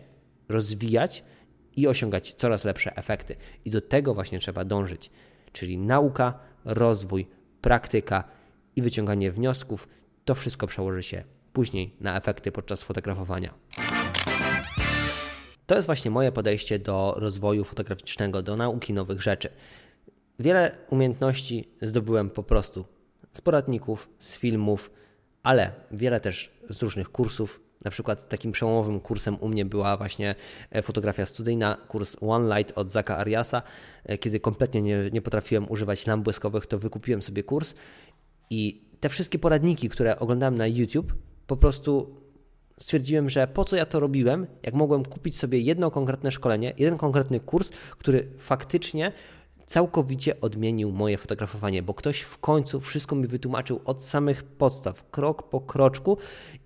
rozwijać 0.48 1.24
i 1.76 1.86
osiągać 1.86 2.34
coraz 2.34 2.64
lepsze 2.64 2.96
efekty. 2.96 3.36
I 3.64 3.70
do 3.70 3.80
tego 3.80 4.14
właśnie 4.14 4.38
trzeba 4.38 4.64
dążyć. 4.64 5.10
Czyli 5.52 5.78
nauka, 5.78 6.38
rozwój, 6.64 7.26
praktyka 7.60 8.24
i 8.76 8.82
wyciąganie 8.82 9.30
wniosków. 9.30 9.88
To 10.24 10.34
wszystko 10.34 10.66
przełoży 10.66 11.02
się 11.02 11.24
później 11.52 11.96
na 12.00 12.16
efekty 12.16 12.52
podczas 12.52 12.82
fotografowania. 12.82 13.54
To 15.66 15.74
jest 15.74 15.86
właśnie 15.86 16.10
moje 16.10 16.32
podejście 16.32 16.78
do 16.78 17.14
rozwoju 17.16 17.64
fotograficznego, 17.64 18.42
do 18.42 18.56
nauki 18.56 18.92
nowych 18.92 19.22
rzeczy. 19.22 19.48
Wiele 20.38 20.78
umiejętności 20.90 21.68
zdobyłem 21.82 22.30
po 22.30 22.42
prostu 22.42 22.84
z 23.32 23.40
poradników, 23.40 24.08
z 24.18 24.36
filmów, 24.36 24.90
ale 25.44 25.72
wiele 25.90 26.20
też 26.20 26.50
z 26.70 26.82
różnych 26.82 27.08
kursów. 27.08 27.60
Na 27.84 27.90
przykład 27.90 28.28
takim 28.28 28.52
przełomowym 28.52 29.00
kursem 29.00 29.36
u 29.40 29.48
mnie 29.48 29.64
była 29.64 29.96
właśnie 29.96 30.34
e, 30.70 30.82
fotografia 30.82 31.26
studyjna, 31.26 31.76
kurs 31.88 32.16
One 32.20 32.56
Light 32.56 32.78
od 32.78 32.90
Zaka 32.90 33.16
Ariasa. 33.16 33.62
E, 34.04 34.18
kiedy 34.18 34.40
kompletnie 34.40 34.82
nie, 34.82 35.10
nie 35.12 35.22
potrafiłem 35.22 35.70
używać 35.70 36.06
lamp 36.06 36.24
błyskowych, 36.24 36.66
to 36.66 36.78
wykupiłem 36.78 37.22
sobie 37.22 37.42
kurs 37.42 37.74
i 38.50 38.84
te 39.00 39.08
wszystkie 39.08 39.38
poradniki, 39.38 39.88
które 39.88 40.18
oglądałem 40.18 40.56
na 40.56 40.66
YouTube, 40.66 41.14
po 41.46 41.56
prostu 41.56 42.20
stwierdziłem, 42.78 43.30
że 43.30 43.48
po 43.48 43.64
co 43.64 43.76
ja 43.76 43.86
to 43.86 44.00
robiłem, 44.00 44.46
jak 44.62 44.74
mogłem 44.74 45.04
kupić 45.04 45.38
sobie 45.38 45.58
jedno 45.58 45.90
konkretne 45.90 46.30
szkolenie, 46.30 46.72
jeden 46.78 46.98
konkretny 46.98 47.40
kurs, 47.40 47.70
który 47.70 48.28
faktycznie 48.38 49.12
całkowicie 49.66 50.40
odmienił 50.40 50.92
moje 50.92 51.18
fotografowanie, 51.18 51.82
bo 51.82 51.94
ktoś 51.94 52.20
w 52.20 52.38
końcu 52.38 52.80
wszystko 52.80 53.16
mi 53.16 53.26
wytłumaczył 53.26 53.80
od 53.84 54.02
samych 54.02 54.42
podstaw, 54.42 55.10
krok 55.10 55.50
po 55.50 55.60
kroczku 55.60 56.18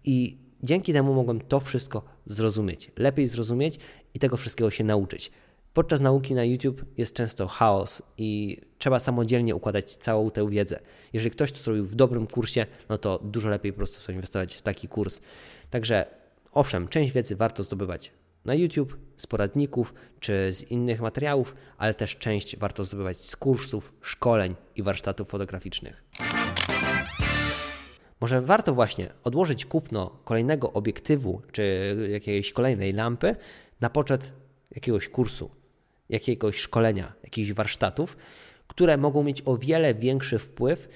i 0.05 0.39
dzięki 0.63 0.93
temu 0.93 1.15
mogłem 1.15 1.41
to 1.41 1.61
wszystko 1.61 2.03
zrozumieć, 2.27 2.91
lepiej 2.97 3.27
zrozumieć 3.27 3.79
i 4.15 4.19
tego 4.19 4.37
wszystkiego 4.37 4.71
się 4.71 4.85
nauczyć. 4.85 5.31
Podczas 5.75 6.01
nauki 6.01 6.35
na 6.35 6.45
YouTube 6.45 6.85
jest 6.97 7.15
często 7.15 7.47
chaos 7.47 8.03
i 8.17 8.61
trzeba 8.79 8.99
samodzielnie 8.99 9.55
układać 9.55 9.97
całą 9.97 10.31
tę 10.31 10.51
wiedzę. 10.51 10.81
Jeżeli 11.13 11.31
ktoś 11.31 11.53
to 11.53 11.59
zrobił 11.59 11.85
w 11.85 11.95
dobrym 11.95 12.27
kursie, 12.27 12.67
no 12.89 12.99
to 12.99 13.19
dużo 13.25 13.49
lepiej 13.49 13.73
po 13.73 13.77
prostu 13.77 14.01
sobie 14.01 14.17
inwestować 14.17 14.55
w 14.55 14.63
taki 14.63 14.89
kurs. 14.89 15.21
Także 15.71 16.07
owszem, 16.53 16.89
część 16.89 17.13
wiedzy 17.13 17.37
warto 17.37 17.63
zdobywać 17.63 18.13
na 18.45 18.55
YouTube, 18.55 18.99
z 19.17 19.27
poradników 19.27 19.95
czy 20.21 20.53
z 20.53 20.63
innych 20.63 21.01
materiałów, 21.01 21.55
ale 21.79 21.95
też 21.95 22.17
część 22.17 22.57
warto 22.57 22.85
zdobywać 22.85 23.17
z 23.17 23.37
kursów, 23.37 23.93
szkoleń 24.03 24.55
i 24.77 24.83
warsztatów 24.83 25.29
fotograficznych. 25.29 26.05
Może 28.21 28.41
warto 28.43 28.75
właśnie 28.75 29.09
odłożyć 29.25 29.67
kupno 29.67 30.19
kolejnego 30.25 30.73
obiektywu 30.73 31.43
czy 31.53 31.97
jakiejś 32.11 32.53
kolejnej 32.53 32.93
lampy 32.93 33.37
na 33.81 33.91
poczet 33.91 34.33
jakiegoś 34.71 35.09
kursu, 35.09 35.51
jakiegoś 36.09 36.59
szkolenia, 36.59 37.13
jakichś 37.23 37.53
warsztatów, 37.53 38.17
które 38.67 38.97
mogą 38.97 39.23
mieć 39.23 39.43
o 39.45 39.57
wiele 39.57 39.95
większy 39.95 40.39
wpływ 40.39 40.89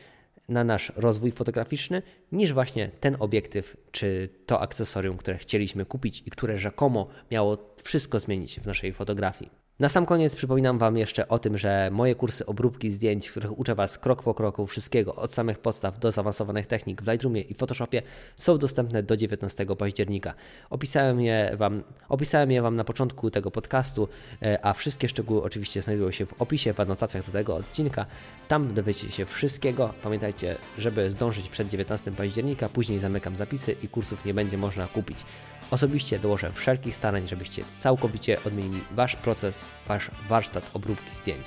na 0.49 0.65
nasz 0.65 0.93
rozwój 0.97 1.33
fotograficzny 1.33 2.03
niż 2.33 2.53
właśnie 2.53 2.89
ten 2.89 3.17
obiektyw 3.19 3.77
czy 3.91 4.29
to 4.47 4.61
akcesorium, 4.61 5.17
które 5.17 5.39
chcieliśmy 5.39 5.85
kupić 5.85 6.23
i 6.27 6.31
które 6.31 6.59
rzekomo 6.59 7.09
miało 7.31 7.75
wszystko 7.83 8.21
zmienić 8.21 8.61
w 8.61 8.67
naszej 8.67 8.93
fotografii. 8.93 9.62
Na 9.83 9.89
sam 9.89 10.07
koniec 10.07 10.37
przypominam 10.37 10.79
Wam 10.79 10.97
jeszcze 10.97 11.29
o 11.29 11.39
tym, 11.39 11.59
że 11.59 11.89
moje 11.93 12.15
kursy 12.15 12.47
obróbki 12.47 12.93
zdjęć, 12.93 13.29
w 13.29 13.31
których 13.31 13.59
uczę 13.59 13.75
Was 13.75 13.99
krok 13.99 14.23
po 14.23 14.35
kroku 14.35 14.67
wszystkiego, 14.67 15.15
od 15.15 15.35
samych 15.35 15.59
podstaw 15.59 15.99
do 15.99 16.13
zaawansowanych 16.13 16.67
technik 16.67 17.03
w 17.03 17.07
Lightroomie 17.07 17.41
i 17.41 17.55
Photoshopie, 17.55 18.03
są 18.37 18.59
dostępne 18.59 19.03
do 19.03 19.17
19 19.17 19.67
października. 19.79 20.35
Opisałem 20.71 21.21
je 21.21 21.57
Wam, 21.57 21.83
opisałem 22.09 22.51
je 22.51 22.63
wam 22.63 22.77
na 22.77 22.85
początku 22.85 23.31
tego 23.31 23.51
podcastu, 23.51 24.09
e, 24.43 24.65
a 24.67 24.73
wszystkie 24.73 25.09
szczegóły 25.09 25.43
oczywiście 25.43 25.83
znajdują 25.83 26.11
się 26.11 26.27
w 26.27 26.43
opisie, 26.43 26.73
w 26.73 26.81
anotacjach 26.81 27.27
do 27.27 27.33
tego 27.33 27.57
odcinka. 27.57 28.07
Tam 28.49 28.75
dowiecie 28.75 29.11
się 29.11 29.27
wszystkiego. 29.27 29.95
Pamiętajcie, 30.03 30.57
żeby 30.79 31.11
zdążyć 31.11 31.49
przed 31.49 31.69
19 31.69 32.13
października, 32.13 32.69
później 32.69 32.99
zamykam 32.99 33.37
zapisy 33.37 33.77
i 33.83 33.89
kursów 33.89 34.25
nie 34.25 34.35
będzie 34.35 34.59
można 34.59 34.87
kupić. 34.87 35.19
Osobiście 35.73 36.19
dołożę 36.19 36.53
wszelkich 36.53 36.97
starań, 36.97 37.29
żebyście 37.29 37.65
całkowicie 37.79 38.39
odmienili 38.45 38.81
Wasz 38.91 39.17
proces, 39.17 39.65
Wasz 39.89 40.11
warsztat 40.29 40.71
obróbki 40.75 41.15
zdjęć. 41.15 41.47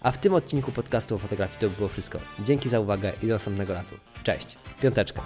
A 0.00 0.12
w 0.12 0.18
tym 0.18 0.34
odcinku 0.34 0.72
podcastu 0.72 1.14
o 1.14 1.18
fotografii 1.18 1.60
to 1.60 1.68
było 1.68 1.88
wszystko. 1.88 2.18
Dzięki 2.40 2.68
za 2.68 2.80
uwagę 2.80 3.12
i 3.22 3.26
do 3.26 3.32
następnego 3.32 3.74
razu. 3.74 3.94
Cześć. 4.24 4.56
Piąteczka. 4.82 5.22